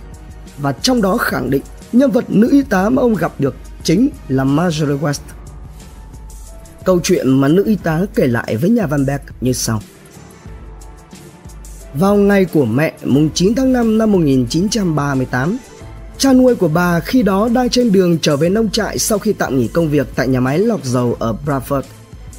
và 0.57 0.71
trong 0.71 1.01
đó 1.01 1.17
khẳng 1.17 1.49
định 1.49 1.61
nhân 1.91 2.11
vật 2.11 2.25
nữ 2.27 2.49
y 2.51 2.61
tá 2.61 2.89
mà 2.89 3.01
ông 3.01 3.15
gặp 3.15 3.31
được 3.39 3.55
chính 3.83 4.09
là 4.27 4.43
Marjorie 4.43 4.99
West. 4.99 5.21
Câu 6.85 6.99
chuyện 7.03 7.41
mà 7.41 7.47
nữ 7.47 7.63
y 7.65 7.75
tá 7.75 8.01
kể 8.15 8.27
lại 8.27 8.57
với 8.57 8.69
nhà 8.69 8.87
văn 8.87 9.05
Beck 9.05 9.23
như 9.41 9.53
sau. 9.53 9.81
Vào 11.93 12.15
ngày 12.15 12.45
của 12.45 12.65
mẹ 12.65 12.93
mùng 13.03 13.29
9 13.33 13.55
tháng 13.55 13.73
5 13.73 13.97
năm 13.97 14.11
1938, 14.11 15.57
Cha 16.21 16.33
nuôi 16.33 16.55
của 16.55 16.67
bà 16.67 16.99
khi 16.99 17.23
đó 17.23 17.49
đang 17.53 17.69
trên 17.69 17.91
đường 17.91 18.17
trở 18.21 18.37
về 18.37 18.49
nông 18.49 18.69
trại 18.69 18.97
sau 18.97 19.19
khi 19.19 19.33
tạm 19.33 19.57
nghỉ 19.57 19.67
công 19.67 19.89
việc 19.89 20.07
tại 20.15 20.27
nhà 20.27 20.39
máy 20.39 20.59
lọc 20.59 20.85
dầu 20.85 21.17
ở 21.19 21.35
Bradford 21.45 21.81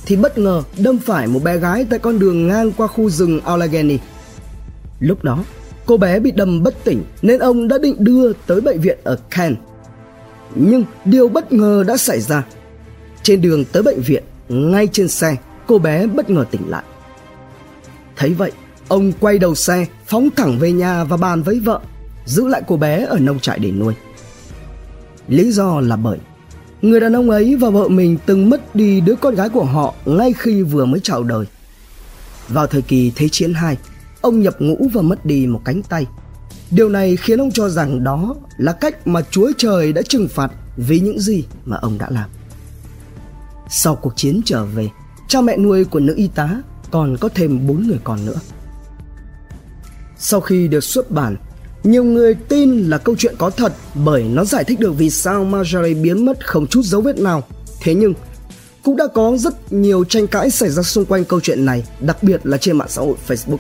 thì 0.07 0.17
bất 0.17 0.39
ngờ 0.39 0.63
đâm 0.79 0.99
phải 0.99 1.27
một 1.27 1.43
bé 1.45 1.57
gái 1.57 1.87
tại 1.91 1.99
con 1.99 2.19
đường 2.19 2.49
ngang 2.49 2.73
qua 2.73 2.87
khu 2.87 3.11
rừng 3.11 3.41
Allegheny. 3.41 3.99
Lúc 5.01 5.25
đó, 5.25 5.45
cô 5.87 5.97
bé 5.97 6.19
bị 6.19 6.31
đâm 6.31 6.63
bất 6.63 6.85
tỉnh 6.85 7.05
nên 7.23 7.39
ông 7.39 7.69
đã 7.69 7.79
định 7.79 7.97
đưa 7.99 8.33
tới 8.33 8.61
bệnh 8.61 8.81
viện 8.81 8.99
ở 9.05 9.19
Kent. 9.37 9.57
Nhưng 10.55 10.85
điều 11.05 11.29
bất 11.29 11.53
ngờ 11.53 11.85
đã 11.87 11.97
xảy 11.97 12.21
ra. 12.21 12.45
Trên 13.23 13.41
đường 13.41 13.65
tới 13.65 13.83
bệnh 13.83 14.01
viện, 14.01 14.25
ngay 14.49 14.89
trên 14.93 15.09
xe, 15.09 15.37
cô 15.67 15.79
bé 15.79 16.07
bất 16.07 16.31
ngờ 16.31 16.45
tỉnh 16.51 16.71
lại. 16.71 16.83
Thấy 18.17 18.35
vậy, 18.35 18.53
ông 18.89 19.13
quay 19.21 19.39
đầu 19.39 19.55
xe, 19.55 19.87
phóng 20.07 20.29
thẳng 20.37 20.59
về 20.59 20.73
nhà 20.73 21.05
và 21.05 21.17
bàn 21.17 21.43
với 21.43 21.61
vợ 21.61 21.81
giữ 22.25 22.49
lại 22.49 22.63
cô 22.67 22.77
bé 22.77 23.05
ở 23.05 23.19
nông 23.19 23.41
trại 23.41 23.59
để 23.59 23.71
nuôi. 23.71 23.95
Lý 25.29 25.53
do 25.53 25.81
là 25.81 25.97
bởi 25.97 26.19
người 26.83 27.01
đàn 27.01 27.17
ông 27.17 27.31
ấy 27.31 27.57
và 27.57 27.71
vợ 27.71 27.89
mình 27.89 28.19
từng 28.27 28.51
mất 28.51 28.75
đi 28.75 29.01
đứa 29.01 29.15
con 29.15 29.35
gái 29.35 29.49
của 29.49 29.65
họ 29.65 29.95
ngay 30.05 30.33
khi 30.39 30.63
vừa 30.63 30.85
mới 30.85 31.01
chào 31.01 31.23
đời. 31.23 31.47
Vào 32.49 32.67
thời 32.67 32.83
kỳ 32.83 33.13
Thế 33.17 33.29
chiến 33.29 33.55
2, 33.55 33.77
ông 34.23 34.43
nhập 34.43 34.57
ngũ 34.59 34.89
và 34.93 35.03
mất 35.03 35.27
đi 35.27 35.47
một 35.47 35.61
cánh 35.65 35.83
tay. 35.83 36.07
Điều 36.71 36.89
này 36.89 37.17
khiến 37.17 37.41
ông 37.41 37.51
cho 37.51 37.69
rằng 37.69 38.05
đó 38.05 38.35
là 38.57 38.73
cách 38.73 39.07
mà 39.07 39.23
Chúa 39.31 39.53
Trời 39.59 39.93
đã 39.93 40.03
trừng 40.03 40.29
phạt 40.29 40.53
vì 40.77 41.01
những 41.01 41.21
gì 41.21 41.45
mà 41.65 41.77
ông 41.77 41.99
đã 41.99 42.11
làm. 42.11 42.31
Sau 43.71 43.97
cuộc 43.97 44.13
chiến 44.17 44.41
trở 44.45 44.65
về, 44.65 44.89
cha 45.29 45.41
mẹ 45.41 45.57
nuôi 45.57 45.85
của 45.85 46.01
nữ 46.01 46.15
y 46.17 46.29
tá 46.29 46.63
còn 46.91 47.17
có 47.21 47.29
thêm 47.35 47.67
bốn 47.67 47.87
người 47.87 47.99
con 48.05 48.27
nữa. 48.27 48.41
Sau 50.19 50.41
khi 50.41 50.69
được 50.69 50.85
xuất 50.85 51.11
bản, 51.11 51.37
nhiều 51.85 52.05
người 52.05 52.35
tin 52.35 52.91
là 52.91 52.99
câu 52.99 53.15
chuyện 53.19 53.35
có 53.39 53.51
thật 53.51 53.73
bởi 53.95 54.25
nó 54.25 54.45
giải 54.45 54.65
thích 54.65 54.81
được 54.81 54.93
vì 54.93 55.11
sao 55.11 55.45
Marjorie 55.45 56.03
biến 56.03 56.25
mất 56.25 56.47
không 56.47 56.67
chút 56.67 56.83
dấu 56.85 57.01
vết 57.01 57.19
nào. 57.19 57.43
Thế 57.81 57.95
nhưng, 57.95 58.15
cũng 58.85 58.97
đã 58.97 59.07
có 59.15 59.37
rất 59.37 59.73
nhiều 59.73 60.05
tranh 60.05 60.27
cãi 60.27 60.51
xảy 60.51 60.71
ra 60.71 60.83
xung 60.83 61.05
quanh 61.05 61.25
câu 61.25 61.41
chuyện 61.41 61.65
này, 61.65 61.85
đặc 62.01 62.23
biệt 62.23 62.47
là 62.47 62.57
trên 62.57 62.79
mạng 62.79 62.89
xã 62.89 63.03
hội 63.03 63.15
Facebook. 63.29 63.57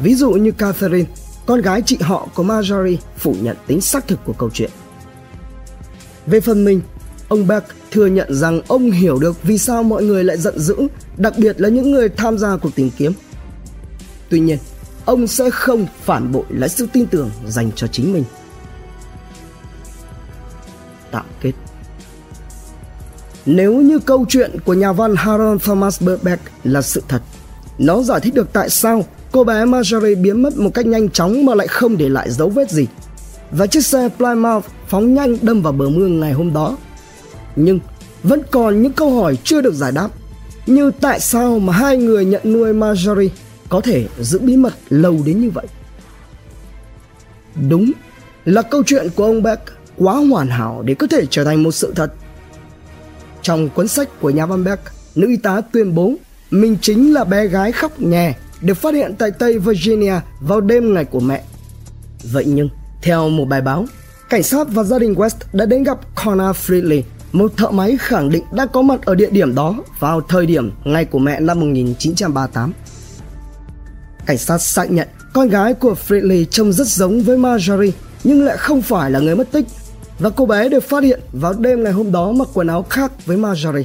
Ví 0.00 0.14
dụ 0.14 0.30
như 0.30 0.52
Catherine, 0.52 1.08
con 1.46 1.60
gái 1.60 1.82
chị 1.86 1.98
họ 2.00 2.28
của 2.34 2.44
Marjorie 2.44 2.96
phủ 3.16 3.34
nhận 3.40 3.56
tính 3.66 3.80
xác 3.80 4.08
thực 4.08 4.24
của 4.24 4.32
câu 4.32 4.50
chuyện. 4.50 4.70
Về 6.26 6.40
phần 6.40 6.64
mình, 6.64 6.80
ông 7.28 7.46
Beck 7.46 7.66
thừa 7.90 8.06
nhận 8.06 8.34
rằng 8.34 8.60
ông 8.68 8.90
hiểu 8.90 9.18
được 9.18 9.42
vì 9.42 9.58
sao 9.58 9.82
mọi 9.82 10.02
người 10.02 10.24
lại 10.24 10.38
giận 10.38 10.58
dữ, 10.58 10.76
đặc 11.16 11.32
biệt 11.36 11.60
là 11.60 11.68
những 11.68 11.92
người 11.92 12.08
tham 12.08 12.38
gia 12.38 12.56
cuộc 12.56 12.74
tìm 12.74 12.90
kiếm. 12.96 13.12
Tuy 14.28 14.40
nhiên, 14.40 14.58
ông 15.04 15.26
sẽ 15.26 15.50
không 15.50 15.86
phản 16.04 16.32
bội 16.32 16.44
lại 16.48 16.68
sự 16.68 16.88
tin 16.92 17.06
tưởng 17.06 17.30
dành 17.46 17.70
cho 17.76 17.86
chính 17.86 18.12
mình. 18.12 18.24
Tạm 21.10 21.24
kết 21.40 21.52
Nếu 23.46 23.74
như 23.74 23.98
câu 23.98 24.24
chuyện 24.28 24.56
của 24.64 24.74
nhà 24.74 24.92
văn 24.92 25.14
Harold 25.16 25.62
Thomas 25.62 26.02
Burbeck 26.02 26.42
là 26.64 26.82
sự 26.82 27.02
thật, 27.08 27.22
nó 27.78 28.02
giải 28.02 28.20
thích 28.20 28.34
được 28.34 28.52
tại 28.52 28.70
sao 28.70 29.04
cô 29.32 29.44
bé 29.44 29.64
Marjorie 29.64 30.22
biến 30.22 30.42
mất 30.42 30.56
một 30.56 30.74
cách 30.74 30.86
nhanh 30.86 31.10
chóng 31.10 31.44
mà 31.44 31.54
lại 31.54 31.68
không 31.68 31.96
để 31.96 32.08
lại 32.08 32.30
dấu 32.30 32.48
vết 32.48 32.70
gì. 32.70 32.86
Và 33.50 33.66
chiếc 33.66 33.86
xe 33.86 34.08
Plymouth 34.16 34.64
phóng 34.88 35.14
nhanh 35.14 35.36
đâm 35.42 35.62
vào 35.62 35.72
bờ 35.72 35.88
mương 35.88 36.20
ngày 36.20 36.32
hôm 36.32 36.52
đó. 36.52 36.76
Nhưng 37.56 37.80
vẫn 38.22 38.42
còn 38.50 38.82
những 38.82 38.92
câu 38.92 39.20
hỏi 39.20 39.38
chưa 39.44 39.60
được 39.60 39.74
giải 39.74 39.92
đáp 39.92 40.08
như 40.66 40.90
tại 41.00 41.20
sao 41.20 41.58
mà 41.58 41.72
hai 41.72 41.96
người 41.96 42.24
nhận 42.24 42.42
nuôi 42.44 42.72
Marjorie 42.72 43.28
có 43.68 43.80
thể 43.80 44.06
giữ 44.18 44.38
bí 44.38 44.56
mật 44.56 44.74
lâu 44.88 45.20
đến 45.24 45.40
như 45.40 45.50
vậy 45.50 45.66
đúng 47.68 47.92
là 48.44 48.62
câu 48.62 48.82
chuyện 48.86 49.08
của 49.14 49.24
ông 49.24 49.42
Beck 49.42 49.62
quá 49.96 50.14
hoàn 50.14 50.48
hảo 50.48 50.82
để 50.82 50.94
có 50.94 51.06
thể 51.06 51.26
trở 51.30 51.44
thành 51.44 51.62
một 51.62 51.72
sự 51.72 51.92
thật 51.96 52.12
trong 53.42 53.68
cuốn 53.68 53.88
sách 53.88 54.08
của 54.20 54.30
nhà 54.30 54.46
văn 54.46 54.64
Beck, 54.64 54.82
nữ 55.14 55.28
y 55.28 55.36
tá 55.36 55.60
tuyên 55.60 55.94
bố 55.94 56.14
mình 56.50 56.76
chính 56.80 57.14
là 57.14 57.24
bé 57.24 57.46
gái 57.46 57.72
khóc 57.72 58.00
nhè 58.00 58.34
được 58.62 58.74
phát 58.74 58.94
hiện 58.94 59.14
tại 59.18 59.30
Tây 59.30 59.58
Virginia 59.58 60.14
vào 60.40 60.60
đêm 60.60 60.94
ngày 60.94 61.04
của 61.04 61.20
mẹ. 61.20 61.42
Vậy 62.32 62.44
nhưng, 62.46 62.68
theo 63.02 63.28
một 63.28 63.44
bài 63.44 63.60
báo, 63.60 63.86
cảnh 64.30 64.42
sát 64.42 64.66
và 64.70 64.82
gia 64.82 64.98
đình 64.98 65.14
West 65.14 65.36
đã 65.52 65.66
đến 65.66 65.82
gặp 65.82 65.98
Connor 66.24 66.56
Freely, 66.56 67.02
một 67.32 67.52
thợ 67.56 67.70
máy 67.70 67.96
khẳng 68.00 68.30
định 68.30 68.44
đã 68.52 68.66
có 68.66 68.82
mặt 68.82 69.00
ở 69.04 69.14
địa 69.14 69.30
điểm 69.30 69.54
đó 69.54 69.76
vào 69.98 70.20
thời 70.20 70.46
điểm 70.46 70.72
ngày 70.84 71.04
của 71.04 71.18
mẹ 71.18 71.40
năm 71.40 71.60
1938. 71.60 72.72
Cảnh 74.26 74.38
sát 74.38 74.58
xác 74.58 74.90
nhận 74.90 75.08
con 75.32 75.48
gái 75.48 75.74
của 75.74 75.94
Freely 76.08 76.44
trông 76.44 76.72
rất 76.72 76.86
giống 76.86 77.22
với 77.22 77.38
Marjorie 77.38 77.90
nhưng 78.24 78.44
lại 78.44 78.56
không 78.56 78.82
phải 78.82 79.10
là 79.10 79.20
người 79.20 79.36
mất 79.36 79.52
tích 79.52 79.66
và 80.18 80.30
cô 80.30 80.46
bé 80.46 80.68
được 80.68 80.84
phát 80.84 81.04
hiện 81.04 81.20
vào 81.32 81.52
đêm 81.52 81.84
ngày 81.84 81.92
hôm 81.92 82.12
đó 82.12 82.32
mặc 82.32 82.48
quần 82.54 82.66
áo 82.66 82.86
khác 82.90 83.26
với 83.26 83.36
Marjorie. 83.36 83.84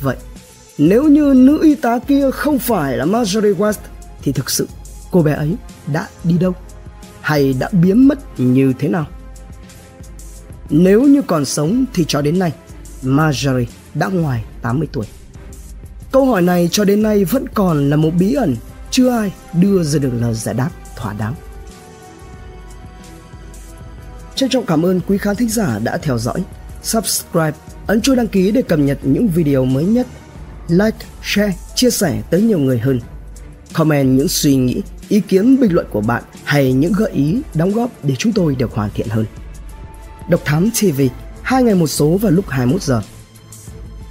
Vậy, 0.00 0.16
nếu 0.88 1.08
như 1.08 1.34
nữ 1.36 1.58
y 1.62 1.74
tá 1.74 1.98
kia 1.98 2.30
không 2.30 2.58
phải 2.58 2.96
là 2.96 3.04
Marjorie 3.04 3.54
West 3.54 3.78
thì 4.22 4.32
thực 4.32 4.50
sự 4.50 4.68
cô 5.10 5.22
bé 5.22 5.32
ấy 5.32 5.56
đã 5.92 6.08
đi 6.24 6.38
đâu 6.38 6.54
hay 7.20 7.54
đã 7.58 7.68
biến 7.72 8.08
mất 8.08 8.18
như 8.40 8.72
thế 8.78 8.88
nào? 8.88 9.06
Nếu 10.70 11.02
như 11.02 11.22
còn 11.22 11.44
sống 11.44 11.84
thì 11.94 12.04
cho 12.08 12.22
đến 12.22 12.38
nay 12.38 12.52
Marjorie 13.02 13.64
đã 13.94 14.06
ngoài 14.06 14.44
80 14.62 14.88
tuổi. 14.92 15.06
Câu 16.12 16.26
hỏi 16.26 16.42
này 16.42 16.68
cho 16.72 16.84
đến 16.84 17.02
nay 17.02 17.24
vẫn 17.24 17.44
còn 17.54 17.90
là 17.90 17.96
một 17.96 18.10
bí 18.18 18.34
ẩn 18.34 18.56
chưa 18.90 19.10
ai 19.10 19.32
đưa 19.52 19.82
ra 19.82 19.98
được 19.98 20.12
lời 20.20 20.34
giải 20.34 20.54
đáp 20.54 20.70
thỏa 20.96 21.12
đáng. 21.12 21.34
Trân 24.34 24.48
trọng 24.48 24.66
cảm 24.66 24.84
ơn 24.84 25.00
quý 25.06 25.18
khán 25.18 25.36
thính 25.36 25.48
giả 25.48 25.78
đã 25.84 25.96
theo 25.98 26.18
dõi. 26.18 26.44
Subscribe, 26.82 27.52
ấn 27.86 28.00
chuông 28.00 28.16
đăng 28.16 28.28
ký 28.28 28.50
để 28.50 28.62
cập 28.62 28.78
nhật 28.78 28.98
những 29.02 29.28
video 29.28 29.64
mới 29.64 29.84
nhất. 29.84 30.06
Like, 30.68 30.98
share, 31.22 31.54
chia 31.74 31.90
sẻ 31.90 32.22
tới 32.30 32.42
nhiều 32.42 32.58
người 32.58 32.78
hơn. 32.78 33.00
Comment 33.72 34.18
những 34.18 34.28
suy 34.28 34.56
nghĩ, 34.56 34.82
ý 35.08 35.20
kiến 35.20 35.60
bình 35.60 35.72
luận 35.72 35.86
của 35.90 36.00
bạn 36.00 36.22
hay 36.44 36.72
những 36.72 36.92
gợi 36.92 37.10
ý, 37.10 37.40
đóng 37.54 37.72
góp 37.72 37.90
để 38.02 38.14
chúng 38.18 38.32
tôi 38.32 38.54
được 38.54 38.72
hoàn 38.72 38.90
thiện 38.94 39.08
hơn. 39.08 39.26
Độc 40.28 40.40
Thám 40.44 40.70
TV, 40.70 41.00
hai 41.42 41.62
ngày 41.62 41.74
một 41.74 41.86
số 41.86 42.16
vào 42.16 42.32
lúc 42.32 42.48
21 42.48 42.82
giờ. 42.82 43.02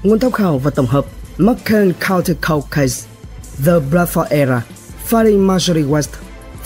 Nguồn 0.03 0.19
tham 0.19 0.31
khảo 0.31 0.57
và 0.57 0.71
tổng 0.71 0.85
hợp 0.85 1.05
McCann 1.37 1.93
Counter 2.07 2.37
Cold 2.49 2.65
Case, 2.71 3.07
The 3.65 3.71
Bradford 3.91 4.25
Era, 4.29 4.65
Fighting 5.09 5.47
Marjorie 5.47 5.89
West, 5.89 6.09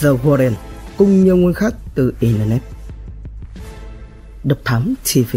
The 0.00 0.08
Warren 0.08 0.52
cùng 0.96 1.24
nhiều 1.24 1.36
nguồn 1.36 1.54
khác 1.54 1.74
từ 1.94 2.12
Internet. 2.20 2.62
Độc 4.44 4.58
Thám 4.64 4.94
TV 5.04 5.36